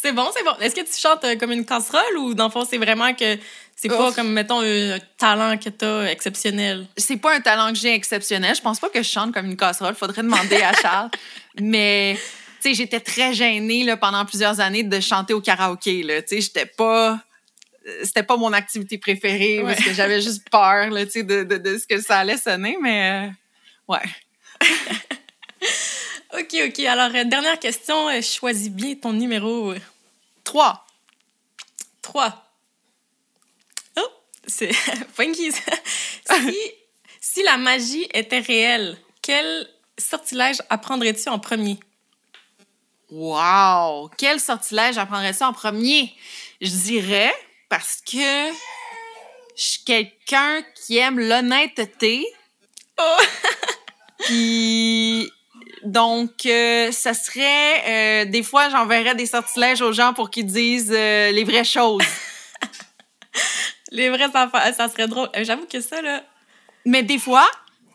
C'est 0.00 0.12
bon, 0.12 0.28
c'est 0.34 0.44
bon. 0.44 0.54
Est-ce 0.60 0.74
que 0.76 0.80
tu 0.80 0.98
chantes 0.98 1.24
euh, 1.24 1.36
comme 1.36 1.50
une 1.50 1.66
casserole 1.66 2.16
ou 2.18 2.32
dans 2.32 2.44
le 2.46 2.50
fond, 2.50 2.64
c'est 2.64 2.78
vraiment 2.78 3.12
que 3.14 3.36
c'est 3.74 3.88
pas 3.88 4.12
comme, 4.12 4.32
mettons, 4.32 4.60
un 4.62 4.98
talent 5.18 5.58
que 5.58 5.68
t'as 5.70 6.04
exceptionnel? 6.06 6.86
C'est 6.96 7.16
pas 7.16 7.34
un 7.34 7.40
talent 7.40 7.72
que 7.72 7.78
j'ai 7.78 7.92
exceptionnel, 7.94 8.54
je 8.54 8.60
pense 8.62 8.78
pas 8.78 8.88
que 8.90 9.02
je 9.02 9.08
chante 9.08 9.34
comme 9.34 9.46
une 9.46 9.56
casserole, 9.56 9.94
faudrait 9.96 10.22
demander 10.22 10.62
à 10.62 10.72
Charles, 10.74 11.10
mais 11.60 12.16
tu 12.62 12.68
sais 12.70 12.74
j'étais 12.74 13.00
très 13.00 13.34
gênée 13.34 13.82
là 13.84 13.96
pendant 13.96 14.24
plusieurs 14.24 14.60
années 14.60 14.84
de 14.84 15.00
chanter 15.00 15.34
au 15.34 15.40
karaoké 15.40 16.02
là, 16.04 16.22
tu 16.22 16.36
sais 16.36 16.40
j'étais 16.42 16.66
pas 16.66 17.20
euh, 17.86 18.00
c'était 18.04 18.22
pas 18.22 18.36
mon 18.36 18.52
activité 18.52 18.98
préférée 18.98 19.62
Ouais. 19.62 19.74
parce 19.74 19.84
que 19.84 19.92
j'avais 19.92 20.20
juste 20.20 20.48
peur 20.48 20.90
là, 20.90 21.04
tu 21.06 21.10
sais, 21.12 21.22
de, 21.24 21.42
de, 21.42 21.56
de 21.58 21.76
ce 21.76 21.86
que 21.86 22.00
ça 22.00 22.18
allait 22.20 22.38
sonner, 22.38 22.78
mais 22.80 23.28
euh, 23.28 23.92
ouais. 23.92 24.08
OK, 26.50 26.58
OK. 26.68 26.78
Alors, 26.86 27.14
euh, 27.14 27.24
dernière 27.24 27.58
question. 27.58 28.08
euh, 28.08 28.22
choisis 28.22 28.70
bien 28.70 28.94
ton 28.94 29.12
numéro 29.12 29.74
Trois. 30.44 30.86
3. 32.00 32.42
Oh, 33.98 34.00
c'est 34.46 34.72
funky. 35.14 35.52
si, 35.52 36.58
si 37.20 37.42
la 37.42 37.58
magie 37.58 38.08
était 38.14 38.38
réelle, 38.38 38.96
quel 39.20 39.68
sortilège 39.98 40.62
apprendrais-tu 40.70 41.28
en 41.28 41.38
premier? 41.38 41.78
Wow! 43.10 44.10
Quel 44.16 44.40
sortilège 44.40 44.96
apprendrait 44.96 45.34
ça 45.34 45.48
en 45.48 45.52
premier? 45.52 46.14
Je 46.62 46.70
dirais 46.70 47.34
parce 47.68 48.00
que 48.00 48.50
je 49.54 49.62
suis 49.62 49.84
quelqu'un 49.84 50.62
qui 50.74 50.96
aime 50.96 51.20
l'honnêteté. 51.20 52.26
Oh! 52.98 53.16
Puis 54.20 55.30
donc, 55.84 56.46
euh, 56.46 56.92
ça 56.92 57.14
serait... 57.14 57.82
euh, 57.86 58.24
des 58.26 58.42
fois, 58.42 58.68
j'enverrais 58.68 59.14
des 59.14 59.26
sortilèges 59.26 59.80
aux 59.80 59.92
gens 59.92 60.12
pour 60.12 60.30
qu'ils 60.30 60.46
disent 60.46 60.92
euh, 60.94 61.30
les 61.30 61.44
vraies 61.44 61.64
choses. 61.64 62.02
Les 63.90 64.10
vraies 64.10 64.28
affaires, 64.34 64.74
ça 64.76 64.86
serait 64.88 65.06
drôle. 65.06 65.30
J'avoue 65.34 65.64
que 65.64 65.80
ça, 65.80 66.02
là, 66.02 66.22
Mais 66.84 67.02
des 67.02 67.18
fois, 67.18 67.48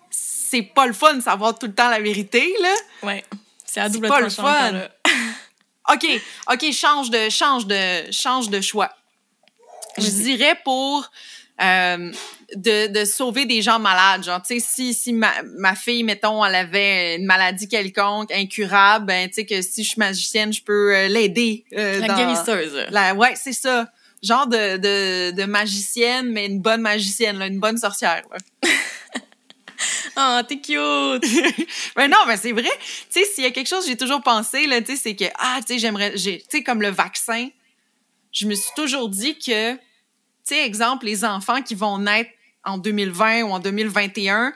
c'est 0.10 0.64
pas 0.64 0.88
le 0.88 0.94
fun 0.94 1.14
de 1.14 1.22
savoir 1.22 1.58
tout 1.58 1.68
le 1.68 1.76
temps 1.76 1.90
la 1.90 2.00
vérité, 2.00 2.52
là. 2.62 2.74
ouais, 3.04 3.24
c'est 3.64 3.80
à 3.80 3.90
double 3.90 4.08
pas 4.08 4.20
le 4.20 4.30
fun. 4.30 4.88
OK, 5.94 6.08
OK, 6.52 6.72
change 6.72 7.12
de, 7.12 7.30
change 7.30 7.68
de, 7.68 8.12
change 8.12 8.50
de 8.50 8.60
choix. 8.62 8.90
Je 9.98 10.10
dirais 10.10 10.60
pour 10.64 11.12
euh, 11.62 12.12
de, 12.56 12.88
de 12.88 13.06
sauver 13.06 13.46
des 13.46 13.62
gens 13.62 13.80
malades. 13.80 14.24
Genre, 14.24 14.42
tu 14.42 14.60
sais, 14.60 14.66
si, 14.66 14.94
si 14.94 15.14
ma, 15.14 15.32
ma 15.58 15.76
fille, 15.76 16.04
mettons, 16.04 16.44
elle 16.46 16.56
avait 16.56 17.16
une 17.18 17.26
maladie 17.26 17.68
quelconque, 17.68 18.32
incurable, 18.32 19.06
ben, 19.06 19.28
tu 19.28 19.36
sais, 19.36 19.46
que 19.46 19.62
si 19.62 19.84
je 19.84 19.90
suis 19.90 20.00
magicienne, 20.00 20.52
je 20.54 20.62
peux 20.64 20.96
euh, 20.96 21.08
l'aider. 21.08 21.66
euh, 21.78 22.00
La 22.00 22.08
dans- 22.08 22.16
guérisseuse. 22.18 22.86
La, 22.90 23.14
ouais, 23.16 23.34
c'est 23.36 23.54
ça. 23.54 23.88
Genre 24.22 24.48
de, 24.48 24.78
de, 24.78 25.32
de 25.32 25.44
magicienne, 25.46 26.32
mais 26.32 26.46
une 26.46 26.62
bonne 26.62 26.82
magicienne, 26.82 27.38
là, 27.38 27.48
une 27.48 27.60
bonne 27.60 27.78
sorcière. 27.78 28.22
là. 28.32 28.38
Oh, 30.16 30.40
t'es 30.48 30.60
cute! 30.62 31.26
Mais 31.98 32.08
non, 32.08 32.18
mais 32.28 32.38
c'est 32.38 32.52
vrai. 32.54 32.64
Tu 33.12 33.20
sais, 33.22 33.26
s'il 33.26 33.44
y 33.44 33.48
a 33.48 33.52
quelque 33.52 33.68
chose 33.68 33.84
que 33.84 33.90
j'ai 33.90 33.98
toujours 33.98 34.22
pensé, 34.22 34.66
là, 34.68 34.80
tu 34.82 34.96
sais, 34.96 35.02
c'est 35.02 35.16
que, 35.16 35.26
ah, 35.40 35.60
tu 35.66 35.74
sais, 35.74 35.80
j'aimerais, 35.80 36.14
j'ai- 36.16 36.40
tu 36.40 36.58
sais, 36.60 36.64
comme 36.64 36.82
le 36.82 36.90
vaccin, 36.90 37.50
je 38.32 38.46
me 38.48 38.54
suis 38.56 38.72
toujours 38.76 39.10
dit 39.10 39.38
que, 39.38 39.74
tu 39.74 39.80
sais, 40.46 40.66
exemple, 40.66 41.06
les 41.06 41.26
enfants 41.26 41.62
qui 41.62 41.76
vont 41.76 41.98
naître 41.98 42.30
en 42.64 42.78
2020 42.78 43.44
ou 43.44 43.52
en 43.52 43.60
2021, 43.60 44.54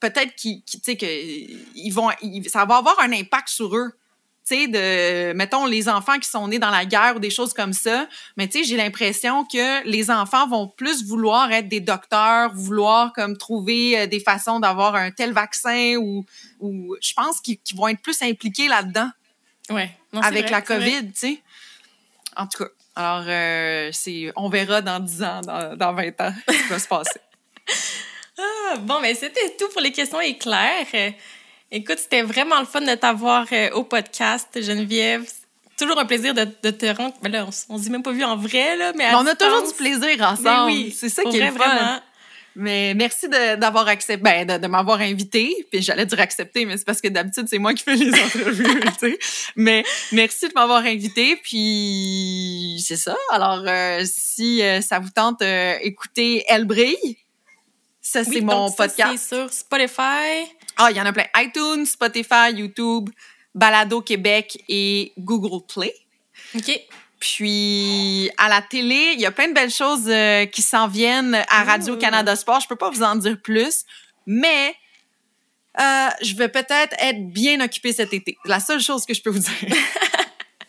peut-être 0.00 0.34
qu'ils, 0.34 0.62
que 0.62 1.06
ils 1.76 1.90
vont, 1.90 2.08
ils- 2.22 2.48
ça 2.48 2.64
va 2.64 2.76
avoir 2.76 2.98
un 3.00 3.12
impact 3.12 3.48
sur 3.48 3.76
eux. 3.76 3.92
Tu 4.48 4.56
sais, 4.56 4.66
de, 4.68 5.32
mettons, 5.34 5.66
les 5.66 5.88
enfants 5.88 6.18
qui 6.18 6.28
sont 6.28 6.48
nés 6.48 6.58
dans 6.58 6.70
la 6.70 6.84
guerre 6.86 7.16
ou 7.16 7.18
des 7.18 7.28
choses 7.30 7.52
comme 7.52 7.74
ça. 7.74 8.08
Mais 8.36 8.48
tu 8.48 8.58
sais, 8.58 8.64
j'ai 8.64 8.76
l'impression 8.78 9.44
que 9.44 9.86
les 9.86 10.10
enfants 10.10 10.48
vont 10.48 10.66
plus 10.66 11.04
vouloir 11.04 11.52
être 11.52 11.68
des 11.68 11.80
docteurs, 11.80 12.52
vouloir 12.54 13.12
comme 13.12 13.36
trouver 13.36 13.98
euh, 14.00 14.06
des 14.06 14.18
façons 14.18 14.58
d'avoir 14.58 14.94
un 14.96 15.10
tel 15.10 15.32
vaccin 15.32 15.96
ou, 16.00 16.24
ou 16.58 16.96
je 17.02 17.12
pense 17.12 17.40
qu'ils 17.42 17.58
vont 17.76 17.88
être 17.88 18.00
plus 18.00 18.20
impliqués 18.22 18.66
là-dedans 18.68 19.10
Ouais. 19.68 19.90
Non, 20.12 20.20
avec 20.22 20.42
vrai, 20.44 20.50
la. 20.50 20.62
COVID, 20.62 21.12
tu 21.12 21.18
sais. 21.18 21.42
En 22.34 22.46
tout 22.46 22.64
cas, 22.64 22.70
alors, 22.96 23.24
euh, 23.28 23.90
c'est, 23.92 24.32
on 24.34 24.48
verra 24.48 24.80
dans 24.82 24.98
10 24.98 25.22
ans, 25.22 25.40
dans, 25.42 25.76
dans 25.76 25.92
20 25.92 26.20
ans, 26.22 26.32
ce 26.48 26.52
qui 26.62 26.68
va 26.68 26.78
se 26.80 26.88
passer. 26.88 27.20
Ah, 28.40 28.76
bon, 28.78 29.00
mais 29.00 29.14
c'était 29.14 29.54
tout 29.58 29.68
pour 29.72 29.80
les 29.80 29.92
questions 29.92 30.20
éclairs. 30.20 30.86
Euh, 30.94 31.10
écoute, 31.70 31.98
c'était 31.98 32.22
vraiment 32.22 32.58
le 32.60 32.66
fun 32.66 32.80
de 32.80 32.94
t'avoir 32.94 33.46
euh, 33.52 33.70
au 33.72 33.84
podcast, 33.84 34.48
Geneviève. 34.60 35.28
Toujours 35.78 35.98
un 35.98 36.04
plaisir 36.06 36.34
de, 36.34 36.46
de 36.62 36.70
te 36.70 36.86
rendre. 36.86 37.14
Mais 37.22 37.28
là, 37.30 37.46
on, 37.46 37.74
on 37.74 37.78
s'est 37.78 37.90
même 37.90 38.02
pas 38.02 38.12
vu 38.12 38.22
en 38.24 38.36
vrai, 38.36 38.76
là, 38.76 38.92
mais 38.96 39.06
on 39.14 39.26
a 39.26 39.34
toujours 39.34 39.66
du 39.66 39.72
plaisir 39.74 40.16
Ben 40.18 40.26
ensemble. 40.32 40.72
oui, 40.72 40.94
c'est 40.96 41.08
ça 41.08 41.22
qui 41.24 41.36
est 41.38 41.40
vrai, 41.40 41.50
le 41.50 41.56
fun. 41.56 41.66
vraiment. 41.74 42.00
Mais 42.56 42.94
merci 42.94 43.28
de- 43.28 43.54
d'avoir 43.54 43.86
accepté, 43.88 44.20
ben, 44.22 44.44
de, 44.44 44.58
de 44.58 44.66
m'avoir 44.66 45.00
invité. 45.00 45.54
Puis 45.70 45.82
j'allais 45.82 46.04
dire 46.04 46.18
accepté, 46.20 46.66
mais 46.66 46.76
c'est 46.76 46.84
parce 46.84 47.00
que 47.00 47.06
d'habitude, 47.08 47.46
c'est 47.48 47.58
moi 47.58 47.72
qui 47.74 47.84
fais 47.84 47.94
les 47.94 48.10
entrevues, 48.24 48.80
tu 49.00 49.10
sais. 49.12 49.18
Mais 49.56 49.84
merci 50.12 50.48
de 50.48 50.52
m'avoir 50.54 50.84
invité. 50.84 51.36
Puis 51.42 52.82
c'est 52.86 52.96
ça. 52.96 53.16
Alors, 53.30 53.62
euh, 53.66 54.02
si 54.04 54.62
euh, 54.62 54.80
ça 54.80 54.98
vous 54.98 55.10
tente, 55.10 55.42
euh, 55.42 55.76
écoutez 55.82 56.44
Elle 56.48 56.64
brille. 56.64 57.16
Ça, 58.00 58.24
c'est 58.24 58.40
mon 58.40 58.68
ça, 58.68 58.76
podcast. 58.76 59.18
C'est 59.18 59.36
sur 59.36 59.52
Spotify. 59.52 60.48
Ah, 60.76 60.90
il 60.90 60.96
y 60.96 61.00
en 61.00 61.06
a 61.06 61.12
plein. 61.12 61.26
iTunes, 61.36 61.84
Spotify, 61.84 62.52
YouTube, 62.54 63.10
Balado 63.54 64.00
Québec 64.00 64.62
et 64.68 65.12
Google 65.18 65.64
Play. 65.66 65.94
OK. 66.54 66.80
Puis 67.18 68.30
à 68.38 68.48
la 68.48 68.62
télé, 68.62 69.12
il 69.14 69.20
y 69.20 69.26
a 69.26 69.30
plein 69.30 69.48
de 69.48 69.52
belles 69.52 69.70
choses 69.70 70.08
euh, 70.08 70.46
qui 70.46 70.62
s'en 70.62 70.88
viennent 70.88 71.34
à 71.50 71.64
Radio-Canada 71.64 72.34
Sport. 72.34 72.60
Je 72.60 72.68
peux 72.68 72.76
pas 72.76 72.88
vous 72.88 73.02
en 73.02 73.14
dire 73.16 73.36
plus, 73.42 73.84
mais 74.26 74.74
euh, 75.78 76.08
je 76.22 76.34
vais 76.34 76.48
peut-être 76.48 76.94
être 76.98 77.28
bien 77.30 77.60
occupée 77.60 77.92
cet 77.92 78.14
été. 78.14 78.38
La 78.46 78.58
seule 78.58 78.80
chose 78.80 79.04
que 79.04 79.12
je 79.12 79.20
peux 79.20 79.30
vous 79.30 79.38
dire. 79.38 79.52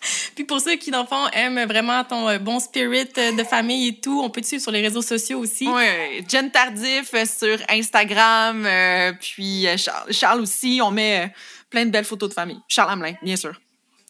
Puis 0.36 0.44
pour 0.44 0.60
ceux 0.60 0.76
qui, 0.76 0.92
dans 0.92 1.02
le 1.02 1.08
fond, 1.08 1.28
aiment 1.34 1.64
vraiment 1.66 2.04
ton 2.04 2.28
euh, 2.30 2.40
bon 2.40 2.60
spirit 2.60 3.10
euh, 3.18 3.32
de 3.34 3.44
famille 3.44 3.90
et 3.90 4.00
tout, 4.00 4.22
on 4.24 4.30
peut 4.30 4.42
te 4.42 4.48
suivre 4.48 4.64
sur 4.64 4.72
les 4.72 4.82
réseaux 4.82 5.02
sociaux 5.02 5.40
aussi. 5.40 5.68
oui, 5.68 6.24
Jen 6.28 6.52
Tardif 6.52 7.14
euh, 7.14 7.26
sur 7.26 7.58
Instagram, 7.70 8.66
euh, 8.66 9.14
puis 9.20 9.66
Charles, 9.78 10.14
Charles 10.14 10.42
aussi. 10.42 10.80
On 10.84 10.92
met 10.92 11.32
plein 11.70 11.86
de 11.86 11.92
belles 11.92 12.06
photos 12.06 12.30
de 12.30 12.34
famille. 12.34 12.60
Charles 12.68 12.92
Hamelin, 12.92 13.16
bien 13.22 13.36
sûr. 13.36 13.54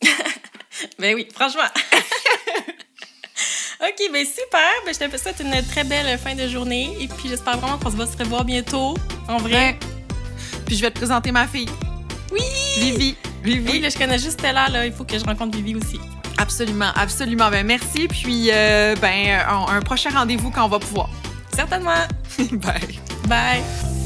Ben 0.98 1.14
oui, 1.14 1.28
franchement. 1.36 1.66
OK, 3.82 4.10
ben 4.12 4.26
super. 4.26 4.70
Ben, 4.86 4.94
je 4.94 5.00
te 5.06 5.18
souhaite 5.18 5.40
une 5.42 5.62
très 5.68 5.84
belle 5.84 6.18
fin 6.18 6.34
de 6.34 6.48
journée. 6.48 6.90
Et 7.00 7.08
puis 7.08 7.28
j'espère 7.28 7.58
vraiment 7.58 7.78
qu'on 7.78 7.92
se 7.92 7.98
va 7.98 8.08
se 8.08 8.18
revoir 8.18 8.46
bientôt, 8.46 8.96
en 9.28 9.38
vrai. 9.38 9.54
Ouais. 9.54 9.80
Puis 10.66 10.78
je 10.78 10.82
vais 10.82 10.90
te 10.90 10.98
présenter 10.98 11.32
ma 11.32 11.46
fille. 11.48 11.70
Oui! 12.32 12.42
Vivi. 12.78 13.16
Vivi. 13.44 13.72
Oui, 13.72 13.80
là, 13.80 13.90
je 13.90 13.98
connais 13.98 14.20
juste 14.20 14.40
Stella, 14.40 14.68
là. 14.70 14.86
Il 14.86 14.94
faut 14.94 15.04
que 15.04 15.18
je 15.18 15.24
rencontre 15.26 15.58
Vivi 15.58 15.76
aussi. 15.76 16.00
Absolument, 16.38 16.92
absolument. 16.96 17.50
Ben, 17.50 17.66
merci. 17.66 18.08
Puis, 18.08 18.50
euh, 18.52 18.96
ben, 19.02 19.40
un, 19.48 19.76
un 19.76 19.82
prochain 19.82 20.10
rendez-vous 20.10 20.52
quand 20.52 20.66
on 20.66 20.70
va 20.70 20.80
pouvoir. 20.80 21.10
Certainement. 21.54 21.92
Bye. 22.52 23.00
Bye. 23.28 24.01